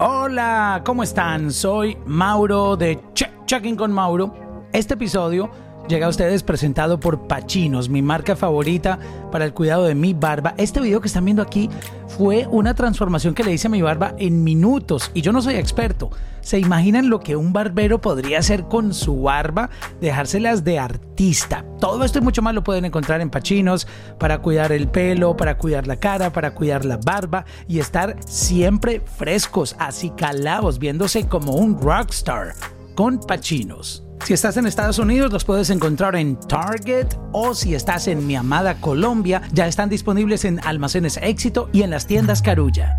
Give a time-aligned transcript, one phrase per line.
[0.00, 1.50] Hola, ¿cómo están?
[1.50, 4.32] Soy Mauro de Check Checking con Mauro.
[4.72, 5.50] Este episodio
[5.88, 8.98] llega a ustedes presentado por Pachinos, mi marca favorita
[9.32, 10.54] para el cuidado de mi barba.
[10.58, 11.70] Este video que están viendo aquí
[12.06, 15.54] fue una transformación que le hice a mi barba en minutos y yo no soy
[15.54, 16.10] experto.
[16.42, 19.70] ¿Se imaginan lo que un barbero podría hacer con su barba?
[20.00, 21.64] Dejárselas de artista.
[21.80, 23.86] Todo esto y mucho más lo pueden encontrar en Pachinos
[24.18, 29.00] para cuidar el pelo, para cuidar la cara, para cuidar la barba y estar siempre
[29.00, 32.54] frescos, así calados, viéndose como un rockstar
[32.94, 34.07] con Pachinos.
[34.24, 38.36] Si estás en Estados Unidos, los puedes encontrar en Target o si estás en mi
[38.36, 42.96] amada Colombia, ya están disponibles en Almacenes Éxito y en las tiendas Carulla.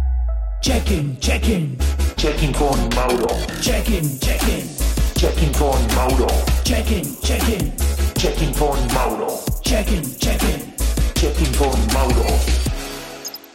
[0.62, 1.78] Check-in, check-in.
[2.16, 3.28] Checking con Mauro.
[3.62, 4.68] Check-in, check-in.
[5.16, 6.28] Checking con Mauro.
[6.64, 7.74] Check-in, check-in.
[8.16, 9.28] Checking con Mauro.
[9.62, 10.74] Check-in, check-in.
[11.14, 12.26] Checking con Mauro.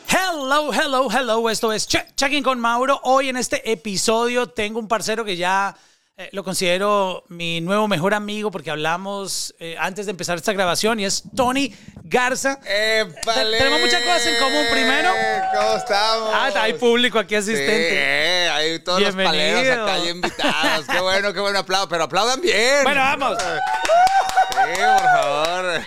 [0.08, 1.50] Hello, hello, hello.
[1.50, 3.00] Esto es Check Checking con Mauro.
[3.02, 5.74] Hoy en este episodio tengo un parcero que ya
[6.16, 11.00] eh, lo considero mi nuevo mejor amigo porque hablamos eh, antes de empezar esta grabación
[11.00, 12.60] y es Tony Garza.
[12.64, 13.58] ¡Épale!
[13.58, 15.10] Tenemos muchas cosas en común primero.
[15.54, 16.30] ¿Cómo estamos?
[16.32, 18.48] Ah, hay público aquí Sí, asistente.
[18.50, 19.32] hay todos Bienvenido.
[19.32, 20.86] los paleros acá hay invitados.
[20.86, 21.88] Qué bueno, qué bueno aplauso.
[21.88, 22.84] Pero aplaudan bien.
[22.84, 23.38] Bueno, vamos.
[23.42, 25.80] Sí, por favor.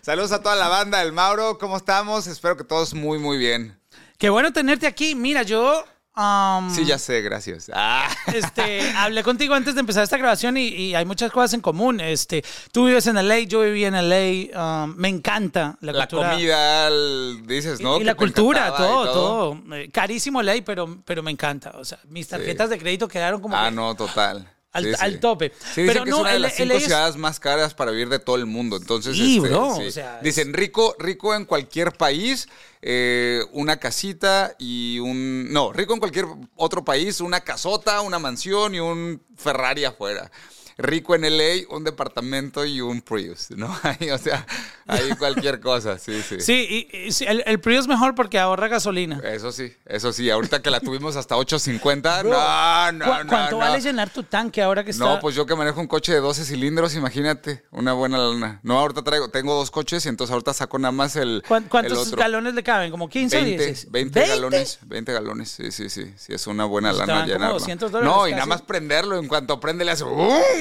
[0.00, 1.58] Saludos a toda la banda del Mauro.
[1.58, 2.28] ¿Cómo estamos?
[2.28, 3.76] Espero que todos muy, muy bien.
[4.16, 5.14] Qué bueno tenerte aquí.
[5.16, 5.84] Mira, yo
[6.16, 7.70] um, Sí, ya sé, gracias.
[7.74, 8.08] Ah.
[8.32, 12.00] este, hablé contigo antes de empezar esta grabación y, y hay muchas cosas en común.
[12.00, 14.84] Este, tú vives en LA, yo viví en LA.
[14.84, 16.30] um, me encanta la, La cultura.
[16.32, 18.00] comida, el- dices, ¿no?
[18.00, 19.76] Y, la cultura, y todo, todo.
[19.76, 21.72] Eh, Carísimo ley, pero, pero me encanta.
[21.76, 24.48] O sea, mis tarjetas de crédito quedaron como Ah, que no, total.
[24.76, 24.96] Al, Sí, sí.
[25.00, 25.52] al tope.
[25.74, 27.90] Sí, dicen pero que no, es una de las cinco es- ciudades más caras para
[27.90, 28.76] vivir de todo el mundo.
[28.76, 29.86] Entonces, Sí, este, bro, sí.
[29.86, 32.48] o sea, dicen rico, rico en cualquier país,
[32.82, 38.74] eh, una casita y un no, rico en cualquier otro país, una casota, una mansión
[38.74, 40.30] y un Ferrari afuera.
[40.78, 43.74] Rico en LA, un departamento y un Prius, ¿no?
[43.82, 44.46] Ahí, o sea,
[44.86, 46.40] ahí cualquier cosa, sí, sí.
[46.40, 49.20] Sí, y, y sí, el, el Prius es mejor porque ahorra gasolina.
[49.24, 50.28] Eso sí, eso sí.
[50.30, 53.28] Ahorita que la tuvimos hasta 8.50, Bro, no, no, ¿cu- no.
[53.30, 53.58] ¿Cuánto no.
[53.58, 55.04] vale llenar tu tanque ahora que está?
[55.04, 58.60] No, pues yo que manejo un coche de 12 cilindros, imagínate, una buena lana.
[58.62, 61.68] No, ahorita traigo, tengo dos coches y entonces ahorita saco nada más el, ¿Cuán- el
[61.70, 62.18] ¿Cuántos otro.
[62.18, 62.90] galones le caben?
[62.90, 63.90] ¿Como 15 o 20, 10?
[63.90, 67.32] 20, galones, 20 galones, sí, sí, sí, sí, es una buena Pues lana dan como
[67.32, 67.58] llenarlo.
[67.58, 70.04] 200 dólares no, y nada más prenderlo, en cuanto prende le hace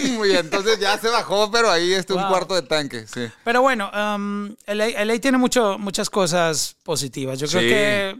[0.39, 2.29] entonces ya se bajó, pero ahí está un Wow.
[2.29, 3.21] cuarto de tanque, sí.
[3.43, 7.39] Pero bueno, um, LA, LA tiene mucho, muchas cosas positivas.
[7.39, 7.67] Yo creo Sí.
[7.67, 8.17] que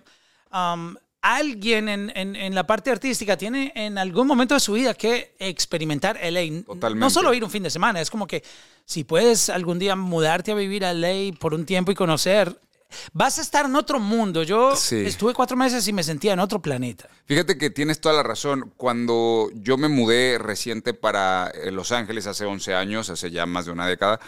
[0.54, 4.94] um, alguien en, en- en la parte artística tiene en algún momento de su vida
[4.94, 6.64] que experimentar LA.
[6.66, 7.00] Totalmente.
[7.00, 8.44] No solo ir un fin de semana, es como que
[8.86, 12.56] si puedes algún día mudarte a vivir a LA por un tiempo y conocer,
[13.14, 14.44] vas a estar en otro mundo.
[14.44, 14.98] Yo Sí.
[14.98, 17.10] estuve cuatro meses y me sentía en otro planeta.
[17.26, 18.74] Fíjate que tienes toda la razón.
[18.78, 23.66] Cuando yo me mudé reciente para eh, Los Ángeles hace 11 años, hace ya más
[23.66, 24.20] de una década,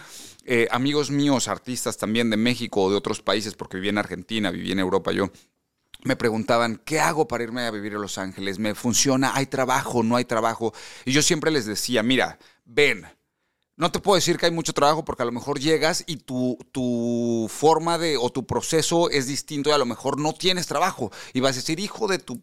[0.45, 4.49] eh, amigos míos, artistas también de México o de otros países, porque viví en Argentina,
[4.51, 5.29] viví en Europa yo,
[6.03, 8.59] me preguntaban, ¿qué hago para irme a vivir a Los Ángeles?
[8.59, 9.31] ¿Me funciona?
[9.35, 10.03] ¿Hay trabajo?
[10.03, 10.73] ¿No hay trabajo?
[11.05, 13.05] Y yo siempre les decía, mira, ven.
[13.77, 16.57] No te puedo decir que hay mucho trabajo porque a lo mejor llegas y tu,
[16.71, 21.11] tu forma de o tu proceso es distinto y a lo mejor no tienes trabajo.
[21.31, 22.41] Y vas a decir, hijo de tu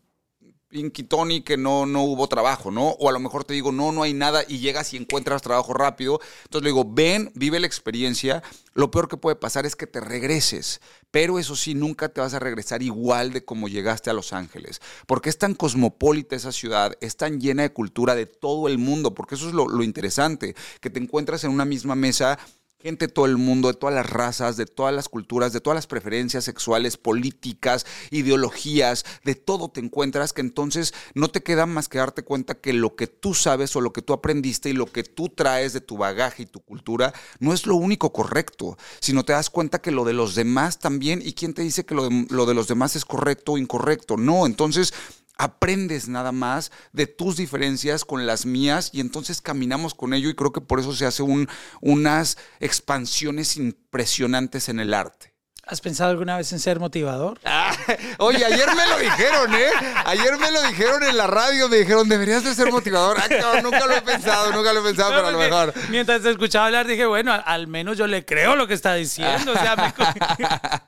[1.09, 2.91] Tony que no, no hubo trabajo, ¿no?
[2.91, 5.73] O a lo mejor te digo, no, no hay nada y llegas y encuentras trabajo
[5.73, 6.21] rápido.
[6.45, 8.43] Entonces le digo, ven, vive la experiencia.
[8.73, 10.81] Lo peor que puede pasar es que te regreses.
[11.15, 14.81] Pero eso sí, nunca te vas a regresar igual de como llegaste a Los Ángeles.
[15.07, 19.15] Porque es tan cosmopolita esa ciudad, es tan llena de cultura de todo el mundo.
[19.15, 22.37] Porque eso es lo, lo interesante, que te encuentras en una misma mesa
[22.85, 25.75] gente de todo el mundo, de todas las razas, de todas las culturas, de todas
[25.75, 31.89] las preferencias sexuales, políticas, ideologías, de todo te encuentras que entonces no te queda más
[31.89, 34.85] que darte cuenta que lo que tú sabes o lo que tú aprendiste y lo
[34.85, 39.25] que tú traes de tu bagaje y tu cultura no es lo único correcto, sino
[39.25, 42.11] te das cuenta que lo de los demás también, y quién te dice que lo
[42.11, 44.93] de, lo de los demás es correcto o incorrecto, no, entonces
[45.37, 50.35] aprendes nada más de tus diferencias con las mías y entonces caminamos con ello y
[50.35, 51.49] creo que por eso se hace un,
[51.81, 55.35] unas expansiones impresionantes en el arte.
[55.67, 57.41] ¿Has pensado alguna vez en ser motivador?
[57.67, 57.75] Ah,
[58.19, 59.71] oye, ayer me lo dijeron, ¿eh?
[60.05, 63.17] Ayer me lo dijeron en la radio, me dijeron, deberías de ser motivador.
[63.19, 65.75] Ah, cabrón, nunca lo he pensado, nunca lo he pensado, pero a lo mejor.
[65.91, 69.53] Mientras te escuchaba hablar, dije, bueno, al, menos yo le creo lo que está diciendo.
[69.53, 69.93] O sea, me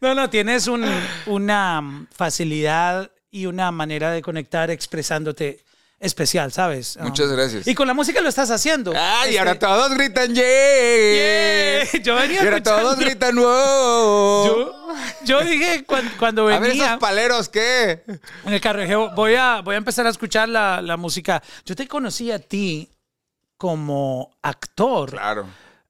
[0.00, 0.88] no, no, tienes un-
[1.26, 5.58] una facilidad y una manera de conectar expresándote
[5.98, 6.98] especial, ¿sabes?
[7.00, 7.66] Muchas Um, gracias.
[7.66, 8.92] Y con la música lo estás haciendo.
[8.94, 11.84] Ay, y Este, ahora todos gritan, yeah.
[11.92, 12.02] Yeah.
[12.02, 14.46] Yo venía Y ahora todos escuchando- gritan, wow.
[14.46, 14.74] Yo,
[15.24, 18.02] yo dije cuan- cuando, A ver, venía esos paleros, ¿qué?
[18.44, 21.42] en el carro, dije, voy a, voy a empezar a escuchar la, la música.
[21.64, 22.90] Yo te conocí a ti
[23.56, 25.10] como actor.
[25.12, 25.46] Claro.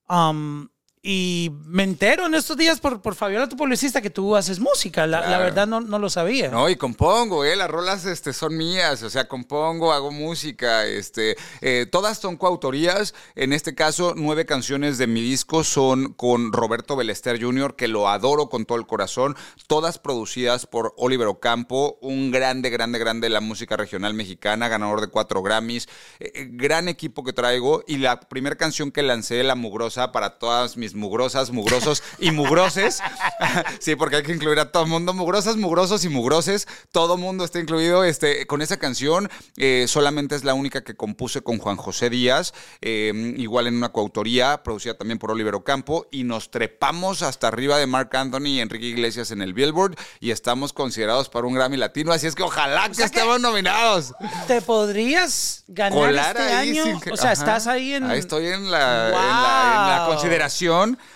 [0.09, 0.69] Um,
[1.05, 5.05] y me entero en estos días por, por Fabiola, tu publicista, que tú haces música.
[5.05, 6.49] La, verdad no, no lo sabía.
[6.49, 7.57] No, y compongo, ¿eh?
[7.57, 13.15] Las rolas este, son mías, o sea, compongo, hago música, este, eh, todas son coautorías.
[13.35, 18.09] En este caso, nueve canciones de mi disco son con Roberto Belester Jr., que lo
[18.09, 19.35] adoro con todo el corazón,
[19.67, 25.01] todas producidas por Oliver Ocampo, un grande, grande, grande de la música regional mexicana, ganador
[25.01, 25.89] de cuatro Grammys,
[26.21, 30.39] eh, eh, gran equipo que traigo, y la primera canción que lancé, La Mugrosa, para
[30.39, 33.01] todas mis mugrosas, mugrosos y mugroses,
[33.81, 37.45] sí, porque hay que incluir a todo el mundo, mugrosas, mugrosos y mugroses, todo mundo
[37.45, 41.77] está incluido este, con esa canción, eh, solamente es la única que compuse con Juan
[41.77, 47.23] José Díaz, eh, igual en una coautoría, producida también por Oliver Ocampo, y nos trepamos
[47.23, 51.47] hasta arriba de Mark Anthony y Enrique Iglesias en el Billboard, y estamos considerados para
[51.47, 54.13] un Grammy Latino, así es que ojalá que estemos nominados.
[54.47, 56.85] ¿Te podrías ganar Colar este año?
[56.85, 57.33] sin o sea, Ajá.
[57.33, 58.05] estás ahí en...
[58.05, 60.13] Ahí estoy en la, en la- en la Wow.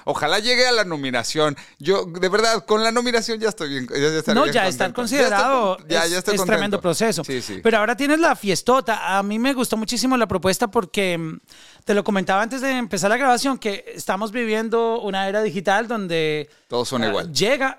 [0.04, 1.56] Ojalá llegue a la nominación.
[1.78, 3.88] Yo, de verdad, con la nominación ya estoy bien.
[3.88, 7.24] Ya, ya No, bien ya estar considerado Ya estoy, ya, es, estoy es tremendo proceso.
[7.24, 7.60] Sí, sí.
[7.62, 9.18] Pero ahora tienes la fiestota.
[9.18, 11.38] A mí me gustó muchísimo la propuesta porque mm,
[11.84, 16.48] te lo comentaba antes de empezar la grabación que estamos viviendo una era digital donde
[16.68, 17.32] Todos son ah, igual.
[17.32, 17.78] llega.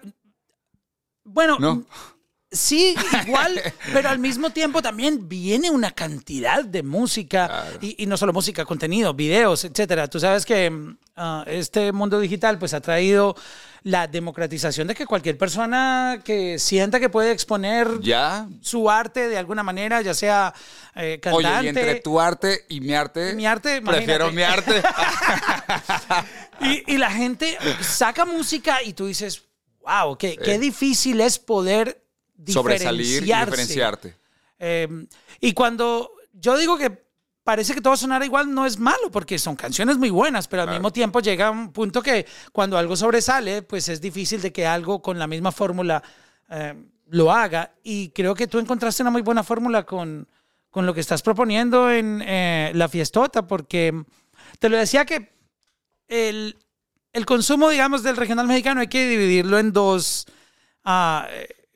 [1.23, 1.83] Bueno, ¿No?
[2.49, 2.95] Sí,
[3.25, 3.61] igual,
[3.93, 7.77] pero al mismo tiempo también viene una cantidad de música Claro.
[7.81, 10.07] y, y no solo música, contenido, videos, etcétera.
[10.07, 13.35] Tú sabes que mm, ah, este mundo digital pues ha traído
[13.83, 18.47] la democratización de que cualquier persona que sienta que puede exponer Ya.
[18.61, 20.53] su arte de alguna manera, ya sea
[20.95, 23.33] eh, Oye, cantante, y entre tu arte y mi arte.
[23.33, 24.71] Mi arte, Prefiero imagínate.
[24.71, 24.83] mi arte.
[26.61, 29.43] y, y la gente saca música y tú dices,
[29.81, 30.59] wow, qué, qué Eh.
[30.59, 32.03] difícil es poder
[32.47, 34.15] Sobresalir y diferenciarte.
[34.59, 34.87] Eh,
[35.39, 37.05] y cuando yo digo que
[37.43, 40.67] parece que todo sonara igual, no es malo, porque son canciones muy buenas, pero al
[40.67, 40.79] Claro.
[40.79, 45.01] mismo tiempo llega un punto que cuando algo sobresale, pues es difícil de que algo
[45.01, 46.03] con la misma fórmula
[46.49, 46.73] eh,
[47.07, 47.71] lo haga.
[47.83, 50.27] Y creo que tú encontraste una muy buena fórmula con,
[50.69, 54.03] con lo que estás proponiendo en eh, la fiestota, porque
[54.59, 55.31] te lo decía que
[56.09, 56.57] el,
[57.13, 60.25] el consumo, digamos, del regional mexicano hay que dividirlo en dos.
[60.83, 61.27] ah,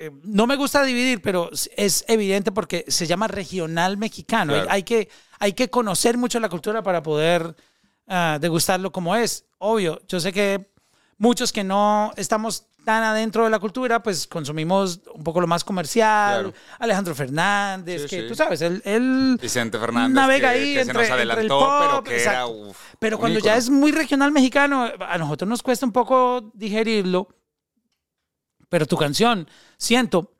[0.02, 4.54] eh, no me gusta dividir, pero es evidente porque se llama regional mexicano.
[4.54, 4.70] Claro.
[4.70, 5.10] Hay, hay que,
[5.40, 7.56] hay que conocer mucho la cultura para poder
[8.08, 9.46] ah, degustarlo como es.
[9.60, 10.72] Obvio, yo sé que
[11.18, 15.64] muchos que no estamos tan adentro de la cultura, pues consumimos un poco lo más
[15.64, 16.42] comercial.
[16.46, 16.54] Claro.
[16.80, 18.28] Alejandro Fernández, Sí, que sí.
[18.28, 20.16] tú sabes, él, él Vicente Fernández.
[20.16, 22.20] navega que- ahí que se entre, nos entre el adelantó, pop, pero que era.
[22.24, 22.50] exacto.
[22.52, 27.28] uf, Pero cuando ya es muy regional mexicano, a nosotros nos cuesta un poco digerirlo.
[28.72, 30.32] Pero tu canción, siento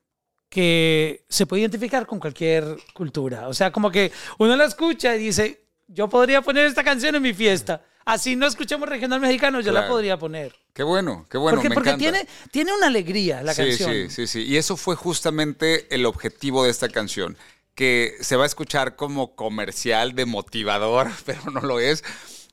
[0.48, 3.50] que se puede identificar con cualquier cultura.
[3.50, 7.24] O sea, como que uno la escucha y dice, yo podría poner esta canción en
[7.24, 7.84] mi fiesta.
[8.06, 10.56] Así no escuchamos regional mexicano, yo la podría poner.
[10.74, 11.58] Qué bueno, qué bueno.
[11.58, 12.12] porque me porque encanta.
[12.12, 13.92] tiene, tiene una alegría la sí, canción.
[13.92, 14.44] Sí, sí, sí.
[14.44, 17.38] Y eso fue justamente el objetivo de esta canción.
[17.76, 22.06] Que se va a escuchar como comercial de motivador, pero no lo es.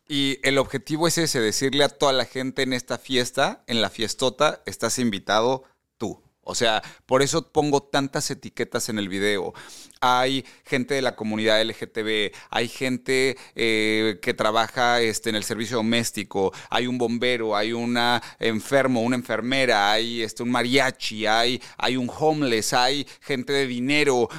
[0.08, 3.90] Y el objetivo es ese, decirle a toda la gente en esta fiesta, en la
[3.90, 5.64] fiestota, estás invitado
[5.98, 6.22] tú.
[6.40, 9.52] O sea, por eso pongo tantas etiquetas en el video.
[10.00, 15.76] Hay gente de la comunidad LGTB, hay gente eh, que trabaja este, en el servicio
[15.76, 21.98] doméstico, hay un bombero, hay una enfermo, una enfermera, hay este, un mariachi, hay, hay
[21.98, 24.30] un homeless, hay gente de dinero,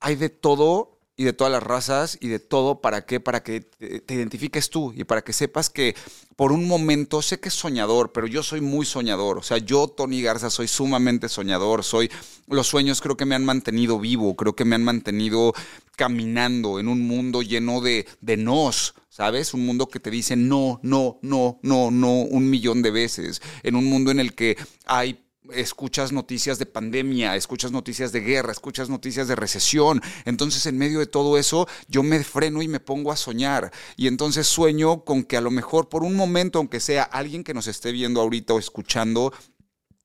[0.00, 3.60] hay de todo y de todas las razas y de todo para qué, para que
[3.60, 5.94] te, identifiques tú y para que sepas que
[6.34, 9.86] por un momento sé que es soñador, pero yo soy muy soñador, o sea, yo
[9.86, 12.10] Tony Garza soy sumamente soñador, soy
[12.48, 15.54] los sueños creo que me han mantenido vivo, creo que me han mantenido
[15.94, 19.54] caminando en un mundo lleno de de nos, ¿sabes?
[19.54, 23.76] Un mundo que te dice no, no, no, no, no un millón de veces, en
[23.76, 28.88] un mundo en el que hay escuchas noticias de pandemia, escuchas noticias de guerra, escuchas
[28.88, 30.00] noticias de recesión.
[30.24, 33.72] Entonces, en medio de todo eso, yo me freno y me pongo a soñar.
[33.96, 37.54] Y entonces sueño con que a lo mejor por un momento, aunque sea alguien que
[37.54, 39.32] nos esté viendo ahorita o escuchando,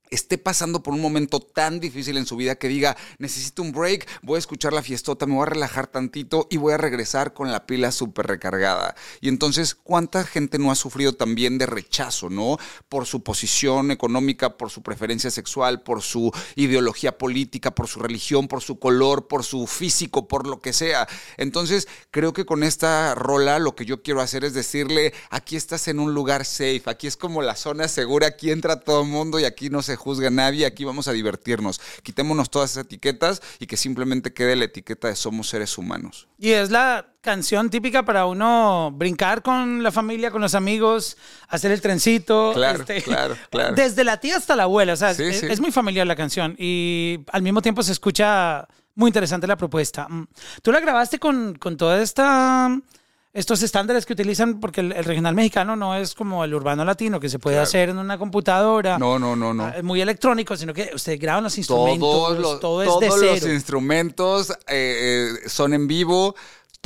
[0.09, 4.07] esté pasando por un momento tan difícil en su vida que diga, necesito un break,
[4.21, 7.51] voy a escuchar la fiestota, me voy a relajar tantito y voy a regresar con
[7.51, 8.95] la pila súper recargada.
[9.21, 12.57] Y entonces, ¿cuánta gente no ha sufrido también de rechazo, no?
[12.89, 18.47] Por su posición económica, por su preferencia sexual, por su ideología política, por su religión,
[18.47, 21.07] por su color, por su físico, por lo que sea.
[21.37, 25.87] Entonces, creo que con esta rola lo que yo quiero hacer es decirle, aquí estás
[25.87, 29.39] en un lugar safe, aquí es como la zona segura, aquí entra todo el mundo
[29.39, 31.81] y aquí no se juzga a nadie, aquí vamos a divertirnos.
[32.03, 36.27] Quitémonos todas esas etiquetas y que simplemente quede la etiqueta de somos seres humanos.
[36.37, 41.17] Y es la canción típica para uno brincar con la familia, con los amigos,
[41.49, 42.53] hacer el trencito.
[42.53, 43.75] Claro, claro, claro.
[43.75, 45.47] Desde la tía hasta la abuela, o sea, Sí, es, sí.
[45.49, 50.07] es muy familiar la canción y al mismo tiempo se escucha muy interesante la propuesta.
[50.07, 50.27] Mm.
[50.61, 52.79] Tú la grabaste con, con toda esta...
[53.33, 57.19] Estos estándares que utilizan, porque el, el regional mexicano no es como el urbano latino,
[57.19, 57.63] que se puede Claro.
[57.67, 58.97] hacer en una computadora.
[58.97, 59.65] No, no, no, no.
[59.65, 63.07] ah, muy electrónico, sino que ustedes graban los instrumentos, Todos los, todo es todos de
[63.09, 66.35] los instrumentos eh, eh, son en vivo.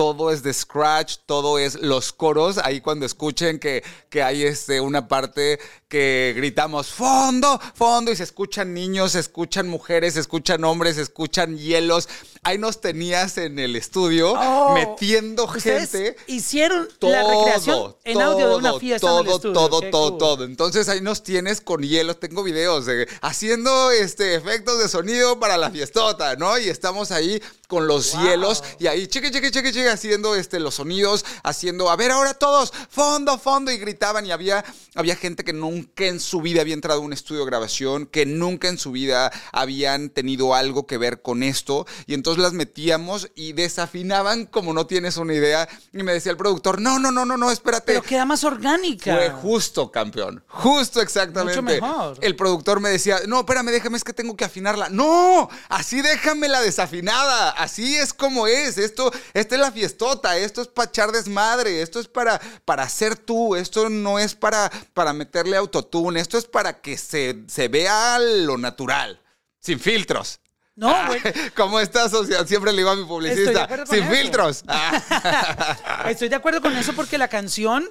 [0.01, 2.57] Todo es de scratch, todo es los coros.
[2.57, 8.23] Ahí cuando escuchen que, que hay este, una parte que gritamos fondo, fondo, y se
[8.23, 12.09] escuchan niños, se escuchan mujeres, se escuchan hombres, se escuchan hielos.
[12.41, 16.15] Ahí nos tenías en el estudio Oh, metiendo gente.
[16.25, 19.53] hicieron Todo, la recreación en audio de una todo, fiesta en todo, el estudio.
[19.53, 20.17] todo, Qué todo, cool.
[20.17, 20.43] todo.
[20.45, 22.15] Entonces ahí nos tienes con hielo.
[22.15, 26.57] Tengo videos de haciendo este efectos de sonido para la fiestota, ¿no?
[26.57, 28.23] Y estamos ahí con los Wow.
[28.23, 32.33] hielos y ahí chique, chique, chique, chique, haciendo este los sonidos, haciendo, a ver ahora
[32.33, 34.63] todos, fondo, fondo y gritaban y había
[34.95, 38.25] había gente que nunca en su vida había entrado a un estudio de grabación, que
[38.25, 43.29] nunca en su vida habían tenido algo que ver con esto y entonces las metíamos
[43.35, 47.25] y desafinaban como no tienes una idea y me decía el productor, "No, no, no,
[47.25, 49.15] no, no, espérate." Pero queda más orgánica.
[49.15, 50.43] Fue justo, campeón.
[50.47, 51.61] Justo exactamente.
[51.61, 52.17] Mucho mejor.
[52.21, 54.89] El productor me decía, no, espérame, déjame, es que tengo que afinarla.
[54.89, 57.51] No, así déjamela desafinada.
[57.51, 58.77] Así es como es.
[58.77, 60.37] Esto, esta es la fiestota.
[60.37, 61.81] Esto es para echar desmadre.
[61.81, 63.55] Esto es para, para ser tú.
[63.55, 66.19] Esto no es para, para meterle autotune.
[66.19, 69.19] Esto es para que se, se vea lo natural.
[69.59, 70.39] Sin filtros.
[70.75, 71.21] No, Ah, güey.
[71.55, 72.45] ¿Cómo estás, socia?
[72.47, 73.67] Siempre le digo a mi publicista.
[73.89, 74.11] Sin eso.
[74.13, 74.63] filtros.
[74.67, 76.05] Ah.
[76.09, 77.87] Estoy de acuerdo con eso porque la canción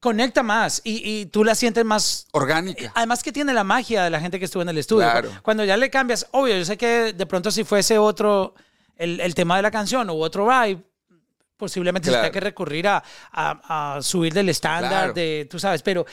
[0.00, 2.90] conecta más y, y tú la sientes más Orgánica.
[2.94, 5.08] Además que tiene la magia de la gente que estuvo en el estudio.
[5.10, 5.30] Claro.
[5.42, 8.54] Cuando ya le cambias, obvio, yo sé que de pronto si fuese otro,
[8.96, 10.82] el, el tema de la canción o otro vibe,
[11.60, 15.12] posiblemente se tenga que recurrir a, a- a subir del estándar, Claro.
[15.12, 16.04] de, tú sabes, pero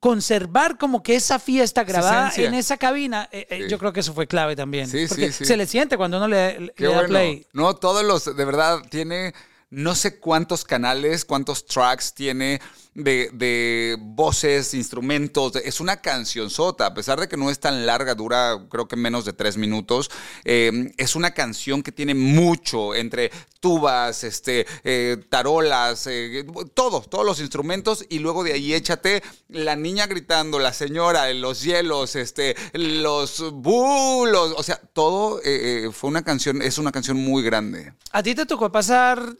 [0.00, 3.68] conservar como que esa fiesta grabada en esa cabina, eh, eh, Sí.
[3.70, 4.88] yo creo que eso fue clave también.
[4.88, 5.44] Sí, porque sí.
[5.44, 7.08] se le siente cuando uno le, da bueno.
[7.08, 7.46] play.
[7.52, 9.34] No, todos los, de verdad, tiene
[9.70, 12.60] no sé cuántos canales, cuántos tracks tiene
[12.98, 15.54] de, de voces, instrumentos.
[15.56, 18.96] Es una canción sota, a pesar de que no es tan larga, dura creo que
[18.96, 20.10] menos de tres minutos.
[20.44, 27.24] eh, es una canción que tiene mucho entre tubas, este, eh, tarolas, eh, todo, todos
[27.24, 32.56] los instrumentos y luego de ahí échate la niña gritando, la señora, los hielos, este,
[32.72, 37.92] los bulos, o sea, todo eh, fue una canción, es una canción muy grande.
[38.10, 39.36] ¿A ti te tocó pasar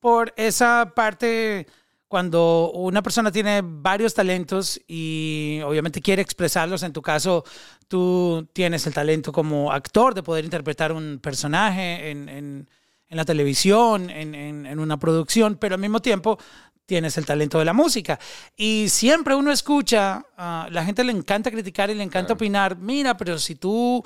[0.00, 1.66] por esa parte
[2.10, 6.82] cuando una persona tiene varios talentos y obviamente quiere expresarlos?
[6.82, 7.44] En tu caso,
[7.86, 12.68] tú tienes el talento como actor de poder interpretar un personaje en, en-
[13.08, 16.36] en la televisión, en, en- en una producción, pero al mismo tiempo
[16.84, 18.18] tienes el talento de la música.
[18.56, 23.16] Y siempre uno escucha, a la gente le encanta criticar y le encanta opinar, mira,
[23.16, 24.04] pero si tú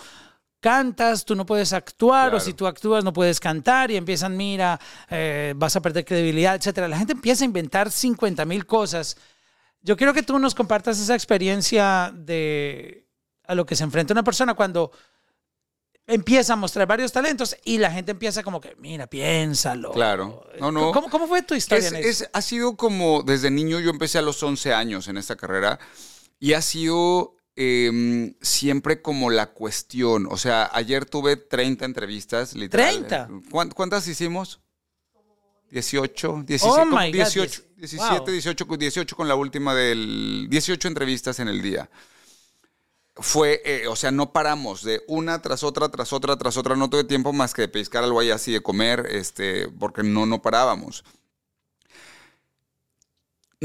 [0.68, 4.80] cantas, tú no puedes actuar, o si tú actúas, no puedes cantar, y empiezan, mira,
[5.10, 6.88] eh, vas a perder credibilidad, etcétera.
[6.88, 9.18] La gente empieza a inventar 50 mil cosas.
[9.82, 13.06] Yo quiero que tú nos compartas esa experiencia de
[13.46, 14.90] a lo que se enfrenta una persona cuando
[16.06, 19.90] empieza a mostrar varios talentos y la gente empieza como que, mira, piénsalo.
[19.92, 20.46] Claro.
[20.60, 20.92] No, no.
[20.92, 22.08] ¿Cómo, cómo fue tu historia Es- en eso?
[22.24, 25.78] es- ha sido como desde niño, yo empecé a los 11 años en esta carrera
[26.40, 30.26] y ha sido em, siempre como la cuestión.
[30.30, 33.06] O sea, ayer tuve 30 entrevistas, literal.
[33.06, 33.50] ¿30?
[33.50, 34.60] ¿Cuán- ¿Cuántas hicimos?
[35.70, 38.26] 18, 17, Oh como my God, 18, diez- 17, wow.
[38.30, 41.90] 18, 18 con la última del 18 entrevistas en el día.
[43.16, 46.74] Fue, eh, o sea, no paramos de una tras otra, tras otra, tras otra.
[46.76, 50.26] No tuve tiempo más que de pescar algo ahí así, de comer, este, porque no,
[50.26, 51.04] no parábamos.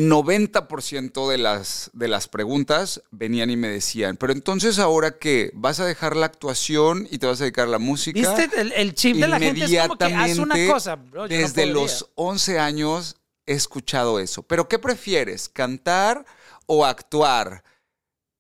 [0.07, 5.79] 90% de las, de las preguntas venían y me decían, pero entonces ahora qué, vas
[5.79, 8.19] a dejar la actuación y te vas a dedicar a la música.
[8.19, 8.61] ¿Viste?
[8.61, 11.27] El, el chip de la gente es como que haz una Inmediatamente, cosa, bro.
[11.27, 14.43] yo no Desde los 11 años he escuchado eso.
[14.43, 16.25] ¿Pero qué prefieres, cantar
[16.67, 17.63] o actuar?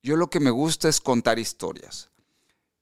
[0.03, 2.09] Yo lo que me gusta es contar historias.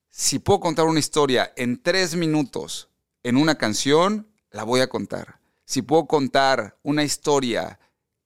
[0.09, 2.89] Si puedo contar una historia en tres minutos
[3.23, 5.39] en una canción, la voy a contar.
[5.65, 7.79] Si puedo contar una historia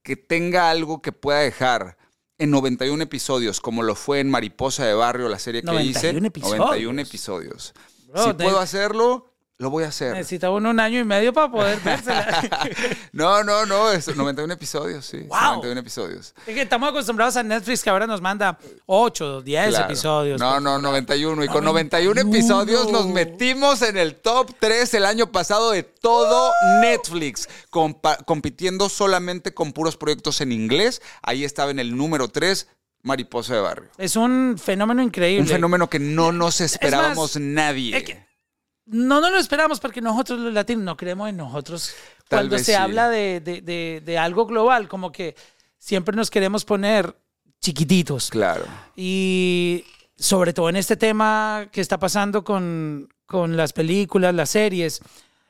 [0.03, 1.98] que tenga algo que pueda dejar
[2.38, 6.13] en 91 episodios, como lo fue en Mariposa de Barrio, la serie que hice.
[6.13, 6.60] 91 episodios.
[6.60, 7.74] 91 episodios.
[8.08, 9.30] Bro, si puedo hacerlo,
[9.62, 10.13] Lo voy a hacer.
[10.13, 12.41] Necesita uno un año y medio para poder vérsela.
[13.12, 15.20] No, no, no, es 91 episodios, sí.
[15.27, 15.39] Wow.
[15.58, 16.34] 91 episodios.
[16.48, 19.86] es que estamos acostumbrados a Netflix que ahora nos manda 8, 10 Claro.
[19.86, 20.39] episodios.
[20.41, 21.44] No, no, 91.
[21.44, 26.51] Y con 91 episodios nos metimos en el top 3 el año pasado de todo
[26.82, 27.48] Netflix,
[28.25, 31.03] compitiendo solamente con puros proyectos en inglés.
[31.22, 32.68] Ahí estaba en el número 3,
[33.03, 33.89] Mariposa de Barrio.
[34.00, 35.44] Es un fenómeno increíble.
[35.44, 37.96] Un fenómeno que no nos esperábamos más, nadie.
[37.96, 38.30] es que-
[38.85, 41.93] No, no lo esperamos porque nosotros los latinos no creemos en nosotros.
[42.27, 42.73] Tal Cuando se sí.
[42.73, 45.35] habla de, de- de- de algo global, como que
[45.77, 47.15] siempre nos queremos poner
[47.61, 48.29] chiquititos.
[48.29, 48.65] Claro.
[48.95, 49.85] Y
[50.17, 55.01] sobre todo en este tema que está pasando con, con las películas, las series,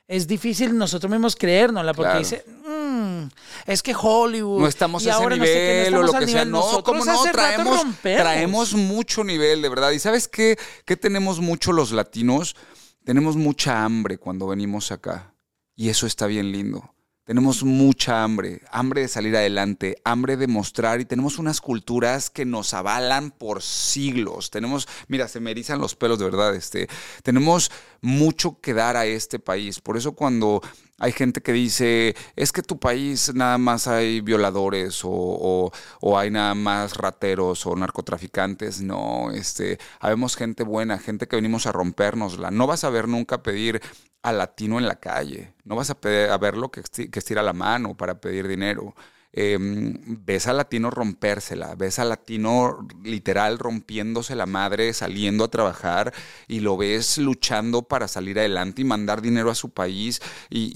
[0.07, 2.19] es difícil nosotros mismos creérnosla porque Claro.
[2.19, 3.23] dice, "Mm,
[3.65, 4.59] es que Hollywood.
[4.61, 6.25] No estamos y a ese ahora no sé qué, no nivel o lo que sea.
[6.27, 6.51] nivel".
[6.51, 9.91] No, Nosotros como no, traemos, traemos mucho nivel, de verdad.
[9.91, 10.57] ¿Y sabes qué?
[10.85, 12.55] ¿Qué tenemos mucho los latinos?
[13.03, 15.33] Tenemos mucha hambre cuando venimos acá.
[15.75, 16.93] Y eso está bien lindo.
[17.23, 22.45] Tenemos mucha hambre, hambre de salir adelante, hambre de mostrar y tenemos unas culturas que
[22.45, 24.49] nos avalan por siglos.
[24.49, 26.89] Tenemos, mira, se me erizan los pelos de verdad, este,
[27.23, 29.79] tenemos mucho que dar a este país.
[29.79, 30.61] Por eso cuando
[31.03, 36.17] hay gente que dice, es que tu país nada más hay violadores o, o- o
[36.19, 38.81] hay nada más rateros o narcotraficantes.
[38.81, 42.51] No, este, habemos gente buena, gente que venimos a rompernosla.
[42.51, 43.81] No vas a ver nunca pedir
[44.21, 45.53] al latino en la calle.
[45.63, 48.95] No vas a, pedir, a verlo que, esti- que estira la mano para pedir dinero.
[49.33, 56.13] Eh, ves al latino rompérsela, ves al latino literal rompiéndose la madre, saliendo a trabajar
[56.49, 60.71] y lo ves luchando para salir adelante y mandar dinero a su país y-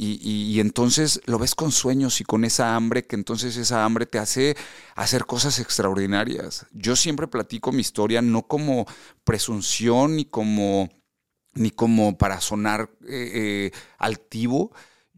[0.56, 4.20] y entonces lo ves con sueños y con esa hambre que entonces esa hambre te
[4.20, 4.56] hace
[4.96, 6.66] hacer cosas extraordinarias.
[6.72, 8.86] Yo siempre platico mi historia no como
[9.24, 10.90] presunción ni como
[11.54, 14.72] ni como para sonar eh, eh, altivo.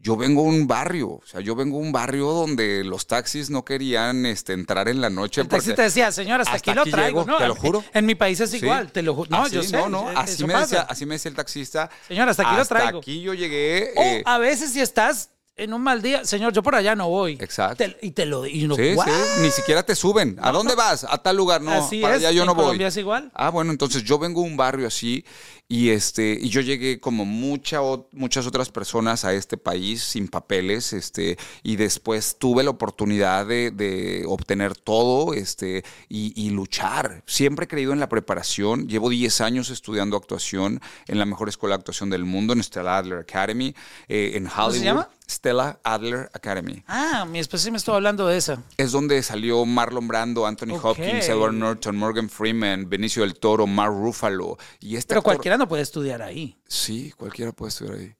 [0.08, 3.50] Yo vengo a un barrio, o sea, yo vengo a un barrio donde los taxis
[3.50, 5.42] no querían este, entrar en la noche.
[5.42, 7.20] El taxi porque- te decía, señor, hasta, hasta aquí lo traigo.
[7.26, 7.36] llego, ¿no?
[7.36, 7.84] te lo juro.
[7.92, 8.56] En mi país es Sí.
[8.56, 9.28] igual, te lo juro.
[9.30, 9.76] No, Así, yo sé.
[9.76, 11.90] No, no, eh, así me, decía, así me decía el taxista.
[12.08, 12.98] Señor, hasta aquí lo traigo.
[13.00, 13.92] aquí yo llegué.
[13.96, 17.08] O eh, a veces si estás en un mal día, señor, yo por allá no
[17.08, 17.32] voy.
[17.40, 17.76] Exacto.
[17.84, 19.10] Te- y te lo y uno, sí, sí,
[19.42, 20.36] ni siquiera te suben.
[20.40, 21.04] ¿A dónde vas?
[21.04, 21.60] A tal lugar.
[21.60, 22.64] No, Así para es, allá yo en no voy.
[22.64, 23.30] Colombia es igual.
[23.34, 25.24] Ah, bueno, entonces yo vengo a un barrio así
[25.70, 27.80] y este y yo llegué como mucha,
[28.12, 33.70] muchas otras personas a este país sin papeles, este y después tuve la oportunidad de,
[33.70, 37.22] de obtener todo, este y, y luchar.
[37.26, 38.88] Siempre he creído en la preparación.
[38.88, 42.98] Llevo 10 años estudiando actuación en la mejor escuela de actuación del mundo, en Stella
[42.98, 43.74] Adler Academy,
[44.08, 44.72] eh, en Hollywood.
[44.78, 45.08] se llama?
[45.30, 46.82] Stella Adler Academy.
[46.86, 48.62] Ah, mi esposa sí me estuvo hablando de esa.
[48.78, 50.78] Es donde salió Marlon Brando, Anthony.
[50.82, 54.56] Hopkins, Edward Norton, Morgan Freeman, Benicio del Toro, Mark Ruffalo.
[54.80, 56.56] Y este Pero actor- cualquiera no puede estudiar ahí.
[56.66, 58.14] Sí, cualquiera puede estudiar ahí.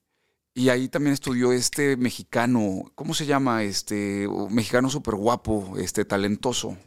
[0.53, 3.63] Y ahí también estudió este mexicano, ¿cómo se llama?
[3.63, 6.77] Este mexicano súper guapo, este talentoso.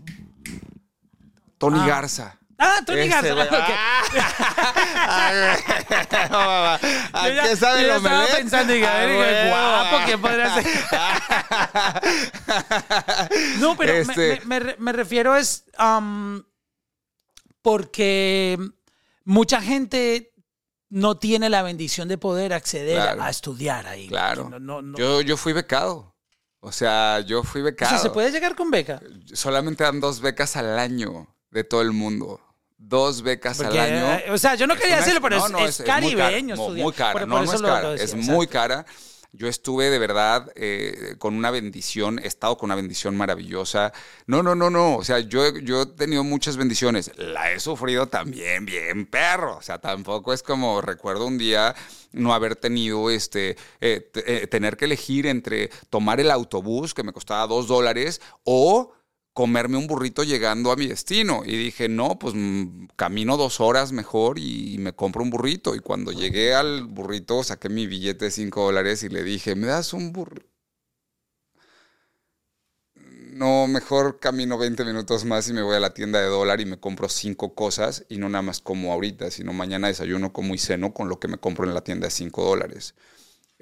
[1.58, 1.86] Tony Ah.
[1.86, 2.38] Garza.
[2.64, 3.34] Ah, Tony Ese, Garza.
[3.34, 3.46] güey.
[3.48, 3.52] ok.
[7.12, 10.20] ¿A Yo ya- qué sabe yo ya estaba pensando, y a ver, Ah, guapo, ¿quién
[10.20, 10.66] podría ser?
[13.58, 16.44] No, pero me- Este- me, me re- me refiero es am,
[17.62, 18.58] porque
[19.24, 20.32] mucha gente
[20.88, 23.22] no tiene la bendición de poder acceder Claro.
[23.22, 24.08] a estudiar ahí.
[24.08, 24.48] Claro.
[24.50, 24.98] No, no, no.
[24.98, 26.14] Yo, yo fui becado.
[26.60, 27.90] O sea, yo fui o becado.
[27.90, 29.00] sea, ¿se puede llegar con beca?
[29.32, 32.40] Solamente dan dos becas al año de todo el mundo.
[32.84, 34.12] Dos becas Porque, al año.
[34.26, 36.54] eh, o sea, yo no quería decirlo, pero no, es, no, es muy cara, caribeño
[36.54, 36.84] estudiar.
[36.84, 38.32] Muy cara, Por- no, por no es cara, lo decía, es exacto.
[38.32, 38.86] muy cara.
[39.34, 43.90] Yo estuve de verdad eh, con una bendición, he estado con una bendición maravillosa.
[44.26, 44.96] No, no, no, no.
[44.96, 47.10] O sea, yo, yo he tenido muchas bendiciones.
[47.16, 49.56] La he sufrido también bien, perro.
[49.56, 51.74] O sea, tampoco es como recuerdo un día
[52.12, 57.14] no haber tenido este, eh, eh, tener que elegir entre tomar el autobús, que me
[57.14, 58.92] costaba dos dólares, o
[59.32, 61.42] comerme un burrito llegando a mi destino.
[61.44, 65.74] Y dije, no, pues mm, camino dos horas mejor y, me compro un burrito.
[65.74, 69.66] Y cuando llegué al burrito, saqué mi billete de cinco dólares y le dije, ¿me
[69.66, 70.46] das un burrito?
[73.32, 76.66] No, mejor camino 20 minutos más y me voy a la tienda de dólar y
[76.66, 80.58] me compro cinco cosas y no nada más como ahorita, sino mañana desayuno, como y
[80.58, 82.94] ceno con lo que me compro en la tienda de 5 dólares.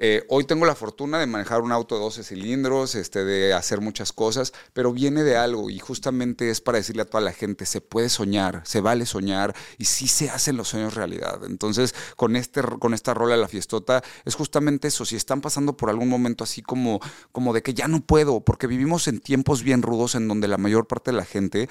[0.02, 3.82] Eh, hoy tengo la fortuna de manejar un auto de 12 cilindros, este, de hacer
[3.82, 7.66] muchas cosas, pero viene de algo y justamente es para decirle a toda la gente,
[7.66, 11.44] se puede soñar, se vale soñar y sí se hacen los sueños realidad.
[11.44, 15.76] Entonces, con, este, con esta rola de la fiestota, es justamente eso, si están pasando
[15.76, 19.62] por algún momento así como, como de que ya no puedo, porque vivimos en tiempos
[19.62, 21.68] bien rudos en donde la mayor parte de la gente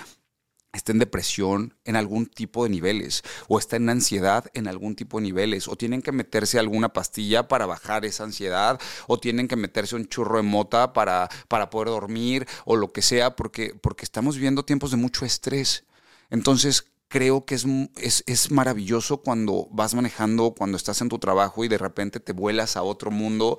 [0.72, 5.18] está en depresión en algún tipo de niveles o está en ansiedad en algún tipo
[5.18, 9.56] de niveles o tienen que meterse alguna pastilla para bajar esa ansiedad o tienen que
[9.56, 14.06] meterse un churro de mota para, para poder dormir o lo que sea porque, porque
[14.06, 15.86] estamos viviendo tiempos de mucho estrés.
[16.30, 17.66] Entonces creo que es,
[17.98, 22.34] es, es maravilloso cuando vas manejando, cuando estás en tu trabajo y de repente te
[22.34, 23.58] vuelas a otro mundo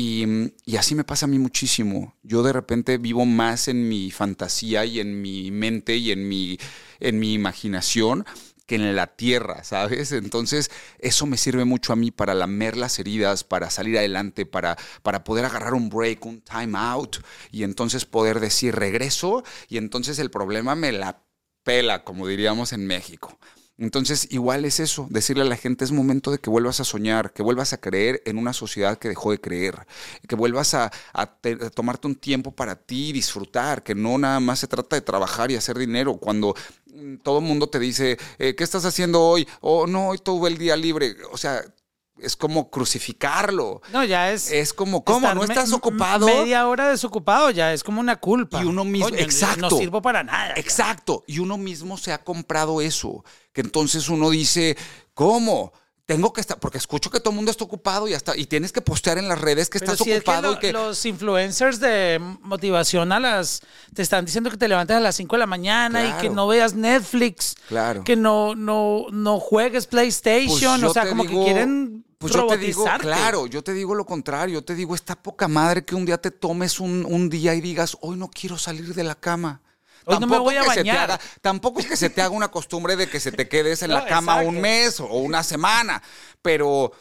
[0.00, 2.14] y, así me pasa a mí muchísimo.
[2.22, 6.56] Yo de repente vivo más en mi fantasía y en mi mente y en mi,
[7.00, 8.24] en mi imaginación
[8.66, 10.12] que en la tierra, ¿sabes?
[10.12, 14.76] Entonces, eso me sirve mucho a mí para lamer las heridas, para salir adelante, para,
[15.02, 17.16] para poder agarrar un break, un time out,
[17.50, 21.24] y entonces poder decir regreso, y entonces el problema me la
[21.64, 23.36] pela, como diríamos en México.
[23.78, 27.32] Entonces, igual es eso, decirle a la gente es momento de que vuelvas a soñar,
[27.32, 29.86] que vuelvas a creer en una sociedad que dejó de creer,
[30.26, 34.40] que vuelvas a, a, te, a, tomarte un tiempo para ti disfrutar, que no nada
[34.40, 36.16] más se trata de trabajar y hacer dinero.
[36.16, 39.46] Cuando mm, todo el mundo te dice, eh, ¿qué estás haciendo hoy?
[39.60, 41.16] O oh, no, hoy tuve el día libre.
[41.30, 41.62] O sea,
[42.20, 43.80] es como crucificarlo.
[43.92, 44.50] No, ya es.
[44.50, 45.32] Es como, ¿cómo?
[45.34, 46.26] ¿No estás ocupado?
[46.26, 48.60] Media hora desocupado, ya es como una culpa.
[48.62, 49.06] Y uno mismo.
[49.06, 49.68] Oye, exacto.
[49.70, 50.54] No sirvo para nada.
[50.56, 51.24] Exacto.
[51.26, 51.34] Ya.
[51.34, 53.24] Y uno mismo se ha comprado eso.
[53.52, 54.76] Que entonces uno dice,
[55.14, 55.72] ¿cómo?
[56.06, 58.72] Tengo que estar, porque escucho que todo el mundo está ocupado y hasta, y tienes
[58.72, 60.72] que postear en las redes que Pero estás si ocupado es que, y que.
[60.72, 63.60] lo, Los influencers de motivación a las.
[63.94, 66.16] Te están diciendo que te levantes a las 5 de la mañana Claro.
[66.18, 67.56] y que no veas Netflix.
[67.68, 68.04] Claro.
[68.04, 70.48] Que no, no, no juegues PlayStation.
[70.48, 73.72] Pues yo o sea, como digo- que quieren Pues yo te digo, claro, yo te
[73.72, 74.54] digo lo contrario.
[74.54, 77.60] Yo te digo, está poca madre que un día te tomes un, un día y
[77.60, 79.60] digas, hoy no quiero salir de la cama.
[80.04, 81.10] Hoy no me voy a bañar.
[81.12, 83.90] haga- tampoco es que se te haga una costumbre de que se te quedes en
[83.90, 84.48] No, la cama exacto.
[84.48, 86.02] un mes o una semana,
[86.42, 86.92] pero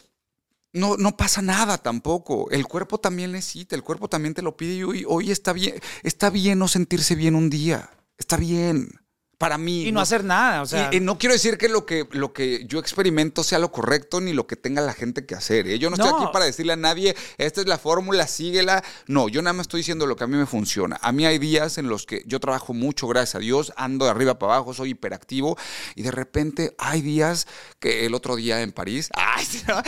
[0.74, 2.52] no, no pasa nada tampoco.
[2.52, 5.82] El cuerpo también necesita, el cuerpo también te lo pide y hoy, hoy está bien,
[6.04, 7.90] está bien no sentirse bien un día.
[8.20, 8.90] Está bien.
[9.38, 9.86] Para mí.
[9.88, 10.64] Y no hacer nada.
[10.64, 13.60] O sea, Y, y no quiero decir que lo, que lo que yo experimento sea
[13.60, 15.68] lo correcto ni lo que tenga la gente que hacer.
[15.68, 15.78] ¿eh?
[15.78, 18.84] Yo no estoy aquí para decirle a nadie, esta es la fórmula, síguela.
[19.06, 20.98] No, yo nada más estoy diciendo lo que a mí me funciona.
[21.02, 24.12] A mí hay días en los que yo trabajo mucho, gracias a Dios, ando de
[24.12, 25.56] arriba para abajo, soy hiperactivo
[25.96, 27.48] y de repente hay días
[27.80, 29.82] que el otro día en París, ay, sí, ¿no?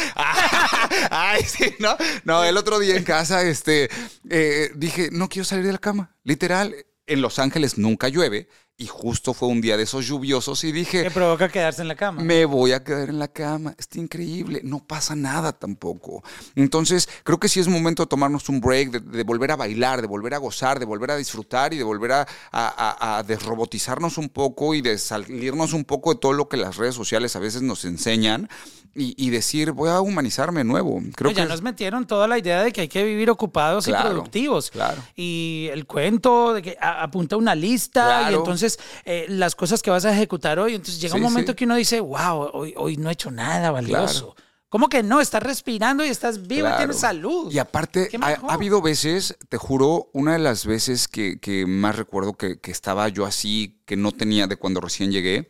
[1.09, 3.89] ay, sí, no, no, el otro día en casa, este,
[4.29, 6.75] eh, dije, no quiero salir de la cama, literal.
[7.07, 11.03] En Los Ángeles nunca llueve y justo fue un día de esos lluviosos y dije,
[11.03, 12.23] que provoca quedarse en la cama.
[12.23, 13.75] me voy a quedar en la cama.
[13.77, 14.61] Está increíble.
[14.63, 16.23] No pasa nada tampoco.
[16.55, 20.01] Entonces, creo que sí es momento de tomarnos un break, de, de volver a bailar,
[20.01, 22.27] de volver a gozar, de volver a disfrutar y de volver a, a-
[23.11, 26.77] a- a desrobotizarnos un poco y de salirnos un poco de todo lo que las
[26.77, 28.47] redes sociales a veces nos enseñan
[28.95, 30.99] y, y decir, voy a humanizarme nuevo.
[31.15, 33.91] Creo ya que nos metieron toda la idea de que hay que vivir ocupados y
[33.91, 34.71] productivos.
[34.71, 35.01] claro.
[35.15, 38.43] Y el cuento de que apunta una lista y Claro.
[39.05, 40.75] Eh, las cosas que vas a ejecutar hoy.
[40.75, 41.55] Entonces llega un momento sí.
[41.55, 44.33] que uno dice, wow, hoy, hoy no he hecho nada valioso.
[44.35, 44.49] Claro.
[44.69, 45.19] ¿Cómo que no?
[45.19, 46.77] Estás respirando y estás vivo y Claro.
[46.77, 47.51] tienes salud.
[47.51, 51.95] Y aparte, ¿Qué ha, habido veces, te juro, una de las veces que, que más
[51.95, 55.49] recuerdo que, que estaba yo así, que no tenía de cuando recién llegué,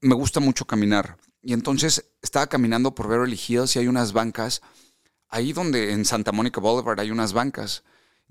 [0.00, 1.18] me gusta mucho caminar.
[1.42, 4.62] Y entonces estaba caminando por Beverly Hills y hay unas bancas,
[5.28, 7.82] ahí donde en Santa Mónica Boulevard hay unas bancas.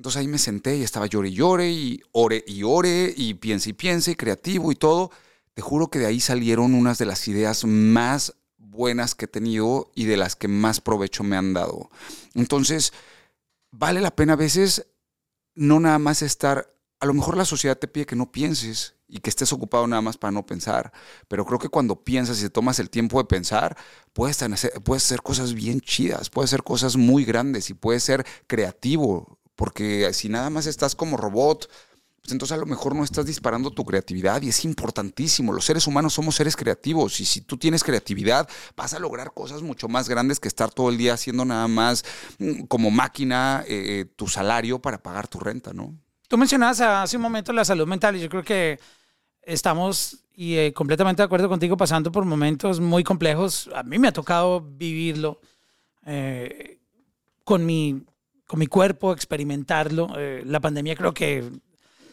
[0.02, 3.70] Entonces ahí me senté y estaba llore y llore y ore y ore y piense
[3.70, 5.12] y piense y creativo y todo.
[5.54, 9.92] Te juro que de ahí salieron unas de las ideas más buenas que he tenido
[9.94, 11.92] y de las que más provecho me han dado.
[12.34, 12.94] Entonces,
[13.70, 14.88] vale la pena a veces
[15.54, 19.20] no nada más estar, a lo mejor la sociedad te pide que no pienses y
[19.20, 20.92] que estés ocupado nada más para no pensar,
[21.28, 23.78] pero creo que cuando piensas y te tomas el tiempo de pensar,
[24.14, 28.26] puedes hacer, puedes hacer cosas bien chidas, puedes hacer cosas muy grandes y puedes ser
[28.48, 31.70] creativo, porque si nada más estás como robot,
[32.20, 35.54] pues entonces a lo mejor no estás disparando tu creatividad y es importantísimo.
[35.54, 39.62] Los seres humanos somos seres creativos y si tú tienes creatividad vas a lograr cosas
[39.62, 42.04] mucho más grandes que estar todo el día haciendo nada más
[42.40, 45.94] mm, como máquina eh, tu salario para pagar tu renta, ¿no?
[46.28, 48.80] Tú mencionabas hace un momento la salud mental y yo creo que
[49.44, 53.70] estamos y eh, completamente de acuerdo contigo pasando por momentos muy complejos.
[53.76, 55.40] A mí me ha tocado vivirlo
[56.08, 56.80] eh,
[57.44, 58.02] con, mi,
[58.52, 60.10] con mi cuerpo, experimentarlo.
[60.18, 61.50] Eh, la pandemia creo que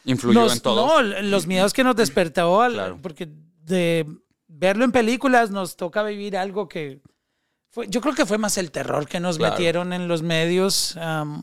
[0.04, 0.86] Influyó nos- en todo.
[0.86, 2.98] No, los miedos que nos despertó, al- Claro.
[3.02, 3.28] porque
[3.64, 4.06] de
[4.46, 7.00] verlo en películas nos toca vivir algo que
[7.70, 9.54] fue, yo creo que fue más el terror que nos Claro.
[9.54, 10.96] metieron en los medios.
[10.96, 11.42] am,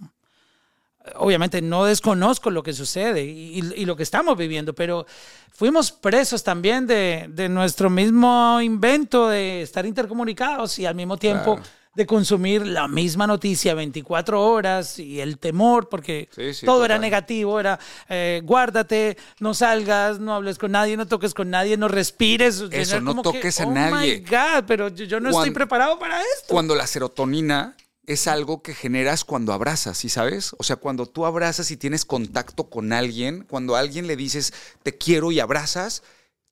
[1.18, 5.06] obviamente no desconozco lo que sucede y, y- y lo que estamos viviendo, pero
[5.52, 11.56] fuimos presos también de, de nuestro mismo invento de estar intercomunicados y al mismo tiempo
[11.58, 16.30] Claro de consumir la misma noticia 24 horas y el temor, porque
[16.64, 17.80] todo era negativo, era
[18.10, 22.64] eh, guárdate, no salgas, no hables con nadie, no toques con nadie, no respires.
[22.72, 23.72] Eso, no toques que, a oh.
[23.72, 26.48] My God, pero yo, no estoy preparado para esto.
[26.50, 30.54] Cuando la serotonina es algo que generas cuando abrazas, ¿sí sabes?
[30.58, 34.54] O sea, cuando tú abrazas y tienes contacto con alguien, cuando a alguien le dices
[34.84, 36.04] te quiero y abrazas,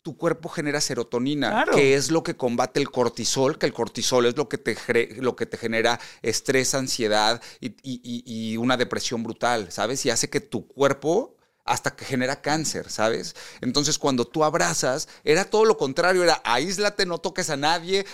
[0.03, 4.35] tu cuerpo genera serotonina, que es lo que combate el cortisol, que el cortisol es
[4.35, 10.05] lo que te, lo que te genera estrés, ansiedad y, y, una depresión brutal, ¿sabes?
[10.05, 13.33] Y hace que tu cuerpo hasta que genera cáncer, ¿sabes?
[13.61, 18.05] Entonces cuando tú abrazas, era todo lo contrario, era aíslate, no toques a nadie, eh,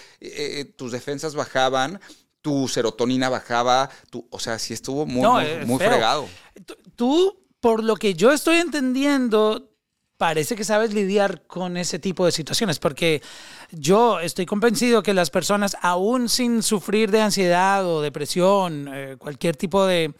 [0.59, 1.99] eh, tus defensas bajaban,
[2.41, 6.29] tu serotonina bajaba, tu, o sea, sí estuvo muy, muy, muy fregado.
[6.95, 9.68] Tú, por lo que yo estoy entendiendo,
[10.19, 13.21] parece que sabes lidiar con ese tipo de situaciones, porque
[13.71, 19.55] yo estoy convencido que las personas, aún sin sufrir de ansiedad o depresión, eh, cualquier
[19.55, 20.13] tipo de,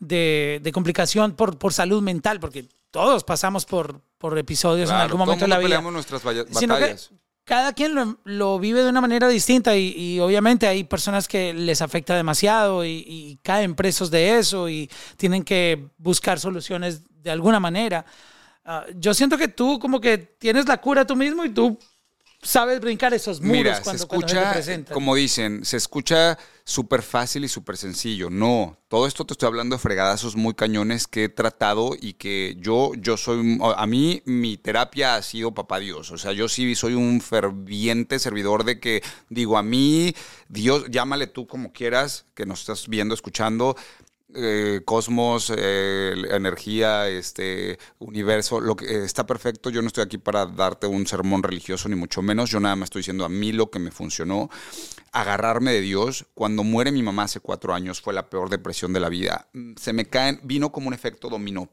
[0.00, 5.04] de, de complicación por, por, salud mental, porque todos pasamos por, por episodios claro, en
[5.06, 5.80] algún momento de la vida.
[5.80, 7.10] nuestras batallas.
[7.44, 11.54] cada quien lo, lo, vive de una manera distinta y, y, obviamente hay personas que
[11.54, 17.30] les afecta demasiado y, y caen presos de eso y tienen que buscar soluciones de
[17.30, 18.04] alguna manera.
[18.70, 21.78] Ah, yo siento que tú como que tienes la cura tú mismo y tú
[22.42, 27.48] sabes brincar esos muros cuando, se escucha, cuando como dicen, se escucha súper fácil y
[27.48, 28.28] súper sencillo.
[28.28, 32.58] No, todo esto te estoy hablando de fregadazos muy cañones que he tratado y que
[32.60, 36.10] yo, yo soy, a mí mi terapia ha sido papá Dios.
[36.10, 40.14] O sea, yo sí soy un ferviente servidor de que digo, a mí,
[40.50, 43.76] Dios, llámale tú como quieras, que nos estás viendo, escuchando,
[44.34, 49.70] eh, cosmos, energía, este universo, lo que eh, está perfecto.
[49.70, 52.50] Yo no estoy aquí para darte un sermón religioso ni mucho menos.
[52.50, 54.50] Yo nada más estoy diciendo a mí lo que me funcionó.
[55.12, 56.26] Agarrarme de Dios.
[56.34, 59.48] Cuando muere mi mamá hace cuatro años fue la peor depresión de la vida.
[59.76, 61.66] Se me caen, vino como un efecto dominó.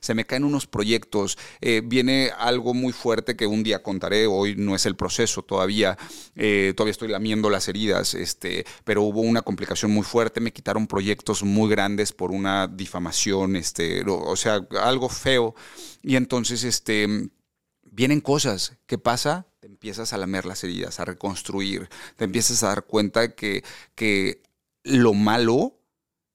[0.00, 1.38] Se me caen unos proyectos.
[1.84, 4.26] viene algo muy fuerte que un día contaré.
[4.26, 5.96] Hoy no es el proceso todavía.
[6.34, 8.12] todavía estoy lamiendo las heridas.
[8.12, 10.40] Este, pero hubo una complicación muy fuerte.
[10.40, 15.54] Me quitaron proyectos muy grandes por una difamación, este, o sea, algo feo.
[16.02, 17.30] Y entonces, este,
[17.82, 18.76] vienen cosas.
[18.86, 19.46] ¿Qué pasa?
[19.60, 21.88] Te empiezas a lamer las heridas, a reconstruir.
[22.16, 23.62] Te empiezas a dar cuenta que,
[23.94, 24.42] que
[24.82, 25.78] lo malo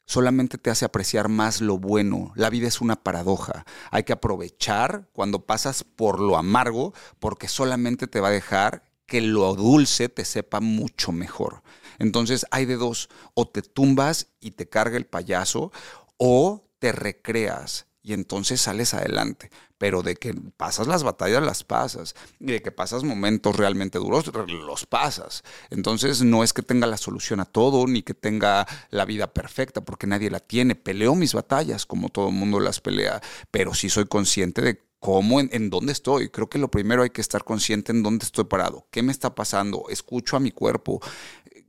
[0.06, 2.32] solamente te hace apreciar más lo bueno.
[2.36, 3.66] La vida es una paradoja.
[3.92, 9.22] Hay que aprovechar cuando pasas por lo amargo porque solamente te va a dejar que
[9.22, 11.62] lo dulce te sepa mucho mejor.
[12.00, 15.72] Entonces hay de dos, o te tumbas y te carga el payaso
[16.18, 19.52] o te recreas y entonces sales adelante.
[19.78, 22.16] Pero de que pasas las batallas, las pasas.
[22.40, 25.44] Y de que pasas momentos realmente duros, los pasas.
[25.72, 29.82] Entonces no es que tenga la solución a todo, ni que tenga la vida perfecta,
[29.82, 30.76] porque nadie la tiene.
[30.76, 35.42] Peleo mis batallas como todo el mundo las pelea, pero sí soy consciente de cómo,
[35.42, 36.30] en, en, dónde estoy.
[36.30, 39.36] Creo que lo primero hay que estar consciente en dónde estoy parado, qué me está
[39.36, 41.02] pasando, escucho a mi cuerpo,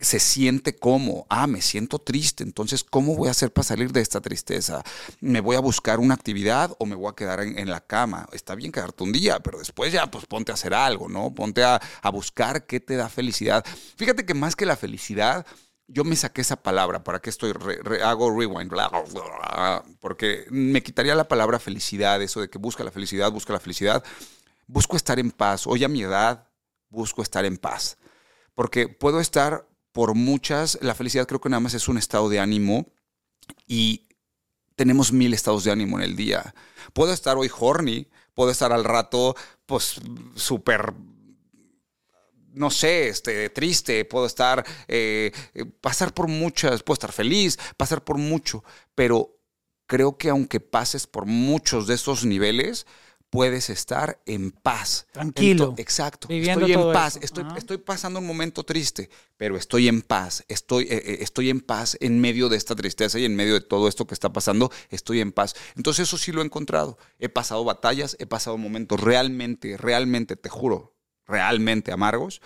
[0.00, 4.00] se siente como, ah, me siento triste, entonces, ¿cómo voy a hacer para salir de
[4.00, 4.82] esta tristeza?
[5.20, 8.28] ¿Me voy a buscar una actividad o me voy a quedar en, la cama?
[8.32, 11.34] Está bien quedarte un día, pero después ya, pues ponte a hacer algo, ¿no?
[11.34, 13.64] Ponte a, a buscar qué te da felicidad.
[13.96, 15.44] Fíjate que más que la felicidad,
[15.88, 17.52] yo me saqué esa palabra, ¿para qué estoy?
[17.52, 22.48] Re, re, hago rewind, bla, bla, bla, porque me quitaría la palabra felicidad, eso de
[22.48, 24.04] que busca la felicidad, busca la felicidad.
[24.66, 25.66] Busco estar en paz.
[25.66, 26.46] Hoy a mi edad
[26.90, 27.96] busco estar en paz.
[28.54, 29.67] Porque puedo estar
[29.98, 32.86] por muchas, la felicidad creo que nada más es un estado de ánimo
[33.66, 34.06] y
[34.76, 36.54] tenemos mil estados de ánimo en el día.
[36.92, 39.34] Puedo estar hoy horny, puedo estar al rato,
[39.66, 40.00] pues,
[40.36, 40.94] súper
[42.52, 45.32] no sé, este, triste, puedo estar, eh,
[45.80, 48.62] pasar por muchas, puedo estar feliz, pasar por mucho,
[48.94, 49.36] pero
[49.88, 52.86] creo que aunque pases por muchos de estos niveles,
[53.30, 55.06] puedes estar en paz.
[55.12, 55.64] Tranquilo.
[55.70, 56.28] Ento exacto.
[56.30, 57.18] estoy en paz.
[57.20, 60.44] Estoy, estoy, pasando un momento triste, pero estoy en paz.
[60.48, 63.88] Estoy, eh, estoy en paz en medio de esta tristeza y en medio de todo
[63.88, 64.70] esto que está pasando.
[64.90, 65.54] Estoy en paz.
[65.76, 66.98] Entonces eso sí lo he encontrado.
[67.18, 72.40] He pasado batallas, he pasado momentos realmente, realmente, te juro, realmente amargos,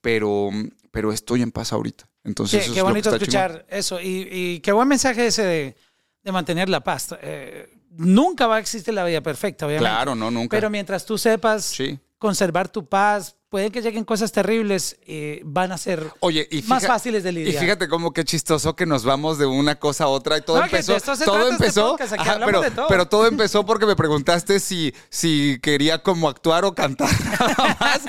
[0.00, 0.50] pero,
[0.90, 2.08] pero estoy en paz ahorita.
[2.24, 4.00] Entonces, qué, eso qué es bonito lo que está escuchar eso.
[4.00, 5.76] Y, y, qué buen mensaje ese de,
[6.22, 7.14] de mantener la paz.
[7.20, 9.88] Eh, nunca va a existir la vida perfecta, obviamente.
[9.90, 10.56] Claro, no, nunca.
[10.56, 11.98] Pero mientras tú sepas sí.
[12.18, 13.36] conservar tu paz.
[13.50, 17.54] Puede que lleguen cosas terribles, eh, van a ser Oye, y más fáciles de lidiar.
[17.54, 20.58] Y fíjate cómo qué chistoso que nos vamos de una cosa a otra y todo
[20.58, 20.96] No, empezó.
[21.00, 21.90] todo este empezó.
[21.96, 22.88] podcast, pero, de todo.
[22.88, 28.00] pero todo empezó porque me preguntaste si, si quería como actuar o cantar nada más.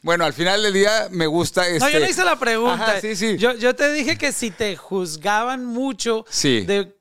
[0.00, 1.80] bueno, al final del día me gusta este.
[1.80, 2.72] No, yo no hice la pregunta.
[2.92, 3.36] Ajá, sí, sí.
[3.36, 6.62] Yo, yo te dije que si te juzgaban mucho Sí.
[6.62, 6.93] de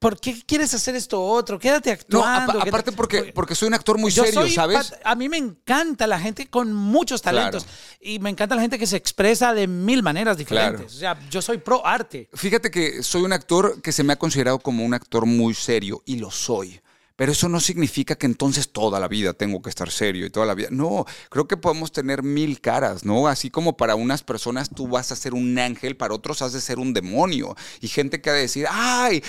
[0.00, 1.58] ¿por qué quieres hacer esto otro?
[1.58, 2.60] Quédate no, actuando.
[2.64, 4.94] que- aparte porque, porque soy un actor muy Yo serio, soy ¿sabes?
[5.04, 7.78] A mí me encanta la gente con muchos talentos Claro.
[8.00, 10.94] y me encanta la gente que se expresa de mil maneras diferentes.
[10.98, 11.14] Claro.
[11.14, 12.28] O sea, yo soy pro arte.
[12.32, 16.02] Fíjate que soy un actor que se me ha considerado como un actor muy serio
[16.06, 16.80] y lo soy.
[17.20, 20.46] Pero eso no significa que entonces toda la vida tengo que estar serio y toda
[20.46, 20.68] la vida.
[20.70, 23.28] No, creo que podemos tener mil caras, ¿no?
[23.28, 26.62] Así como para unas personas tú vas a ser un ángel, para otros has de
[26.62, 27.54] ser un demonio.
[27.82, 29.22] Y gente que ha de decir, ay,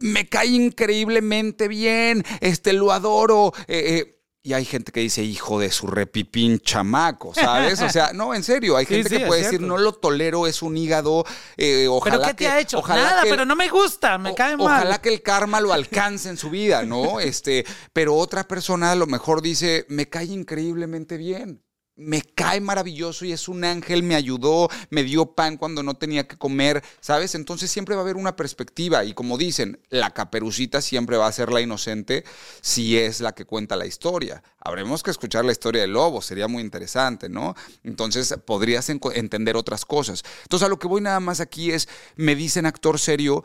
[0.00, 3.52] me cae increíblemente bien, este, lo adoro.
[3.68, 4.15] eh, eh".
[4.46, 7.82] Y hay gente que dice, hijo de su repipín chamaco, ¿sabes?
[7.82, 10.46] O sea, no, en serio, hay Sí, gente sí, que puede decir, no lo tolero,
[10.46, 11.24] es un hígado,
[11.56, 12.80] eh, ojalá ¿Pero qué te que- ha hecho?
[12.86, 14.66] Nada, que- pero no me gusta, me o- cae mal.
[14.66, 17.18] Ojalá que el karma lo alcance en su vida, ¿no?
[17.18, 21.65] Este, pero otra persona a lo mejor dice, me cae increíblemente bien.
[21.96, 26.28] Me cae maravilloso y es un ángel, me ayudó, me dio pan cuando no tenía
[26.28, 27.34] que comer, ¿sabes?
[27.34, 31.32] Entonces siempre va a haber una perspectiva y como dicen, la caperucita siempre va a
[31.32, 32.24] ser la inocente
[32.60, 34.42] si es la que cuenta la historia.
[34.60, 37.54] Habremos que escuchar la historia del lobo, sería muy interesante, ¿no?
[37.82, 40.22] Entonces podrías entender otras cosas.
[40.42, 43.42] Entonces a lo que voy nada más aquí es, me dicen actor serio,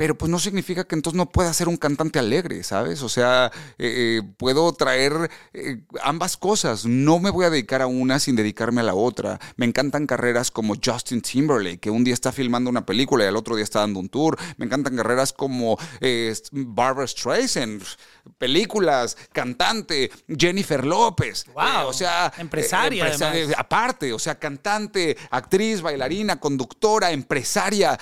[0.00, 3.02] pero pues no significa que entonces no pueda ser un cantante alegre, ¿sabes?
[3.02, 6.86] O sea, eh, eh, puedo traer eh, ambas cosas.
[6.86, 9.38] No me voy a dedicar a una sin dedicarme a la otra.
[9.56, 13.36] Me encantan carreras como Justin Timberlake, que un día está filmando una película y al
[13.36, 14.38] otro día está dando un tour.
[14.56, 17.82] Me encantan carreras como eh, Barbara Streisand,
[18.38, 21.44] películas, cantante, Jennifer López.
[21.52, 21.88] Wow.
[21.88, 23.54] O sea, Empresaria, empresa- además.
[23.58, 27.98] aparte, o sea, cantante, actriz, bailarina, conductora, empresaria.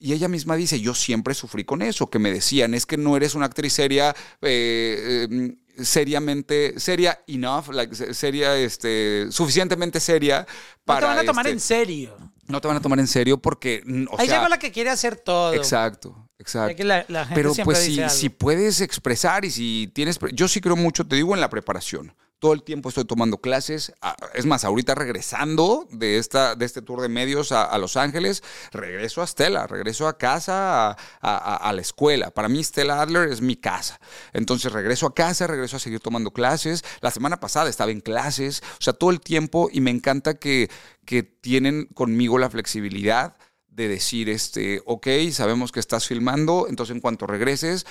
[0.00, 3.16] Y ella misma dice, yo siempre sufrí con eso, que me decían, es que no
[3.16, 10.40] eres una actriz seria, eh, eh, seriamente, seria enough, like, se- seria, este, suficientemente seria
[10.40, 10.46] no
[10.84, 11.00] para...
[11.00, 12.16] te van a tomar este, en serio.
[12.46, 14.90] No te van a tomar en serio porque, o Ahí sea, llegó la que quiere
[14.90, 15.52] hacer todo.
[15.54, 16.70] Exacto, exacto.
[16.70, 17.78] Ya que la- la gente Pero pues
[18.12, 20.18] si, puedes expresar y si tienes...
[20.32, 22.14] Yo sí creo mucho, te digo, en la preparación.
[22.38, 23.92] Todo el tiempo estoy tomando clases.
[24.34, 29.22] Es más, ahorita regresando de, esta, de este tour de medios a, Los Ángeles, regreso
[29.22, 32.30] a Stella, regreso a casa, a la escuela.
[32.30, 33.98] Para mí Stella Adler es mi casa.
[34.32, 36.84] Entonces regreso a casa, regreso a seguir tomando clases.
[37.00, 40.70] La semana pasada estaba en clases, o sea, todo el tiempo y me encanta que,
[41.04, 43.36] que tienen conmigo la flexibilidad
[43.78, 47.86] de decir, este, ok, sabemos que estás filmando, entonces en cuanto regreses,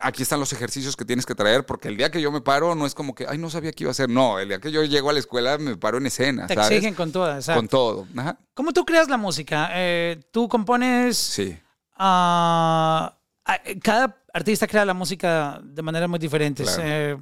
[0.00, 2.74] aquí están los ejercicios que tienes que traer, porque el día que yo me paro
[2.74, 4.08] no es como que, ay, no sabía qué iba a hacer.
[4.08, 6.70] No, el día que yo llego a la escuela me paro en escena, Te ¿sabes?
[6.70, 7.36] exigen con todas.
[7.38, 7.58] exacto.
[7.60, 8.06] Con todo.
[8.16, 8.38] Ajá.
[8.54, 9.70] ¿Cómo tú creas la música?
[9.72, 11.16] Eh, tú compones.
[11.16, 11.56] Sí.
[11.96, 16.68] ah, ah, cada artista crea la música de maneras muy diferentes.
[16.74, 16.82] Claro.
[16.86, 17.18] Eh,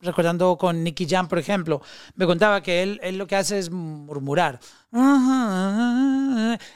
[0.00, 1.82] recordando con Nicky Jam, por ejemplo,
[2.14, 4.60] me contaba que él, él lo que hace es murmurar.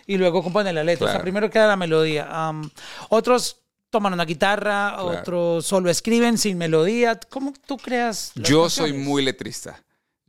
[0.07, 1.07] Y luego compone la letra.
[1.07, 2.29] O sea, primero queda la melodía.
[3.09, 3.62] Otros
[3.93, 5.07] toman una guitarra, Claro.
[5.21, 7.21] otros solo escriben sin melodía.
[7.31, 8.33] ¿Cómo tú creas?
[8.35, 9.85] Yo soy muy letrista.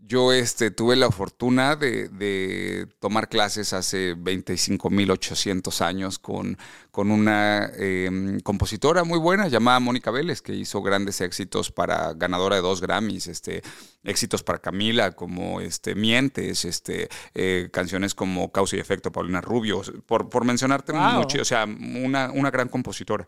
[0.06, 6.58] Yo este, tuve la fortuna de, de tomar clases hace 25.800 años con,
[6.92, 12.58] con una eh, compositora muy buena llamada Mónica Vélez, que hizo grandes éxitos para ganadora
[12.58, 13.62] de dos Grammys, este,
[14.04, 19.82] éxitos para Camila, como este, Mientes, este, eh, canciones como Causa y Efecto, Paulina Rubio,
[20.06, 21.02] por, por mencionarte Wow.
[21.22, 23.26] mucho, o sea, una, una gran compositora.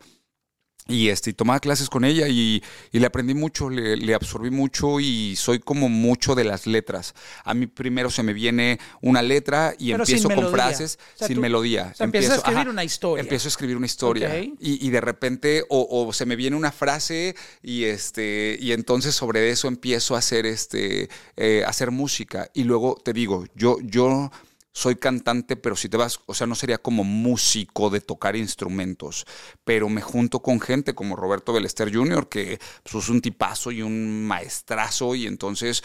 [0.88, 4.50] Y este, y tomaba clases con ella y, y le aprendí mucho, le, le absorbí
[4.50, 7.14] mucho y soy como mucho de las letras.
[7.44, 11.26] A mí primero se me viene una letra y Pero empiezo con frases O sea,
[11.26, 11.90] sin tú- melodía.
[11.92, 13.20] o sea, empiezas a Empiezo- escribir una historia.
[13.22, 14.36] Empiezo a escribir una historia.
[14.38, 19.14] Y, y de repente, o, o se me viene una frase y este, y entonces
[19.14, 22.48] sobre eso empiezo a hacer este, eh, hacer música.
[22.54, 24.30] Y luego te digo, yo, yo
[24.76, 29.24] soy cantante, pero si te vas, o sea, no sería como músico de tocar instrumentos,
[29.64, 33.80] pero me junto con gente como Roberto Belester Jr., que pues, es un tipazo y
[33.80, 35.82] un maestrazo, y entonces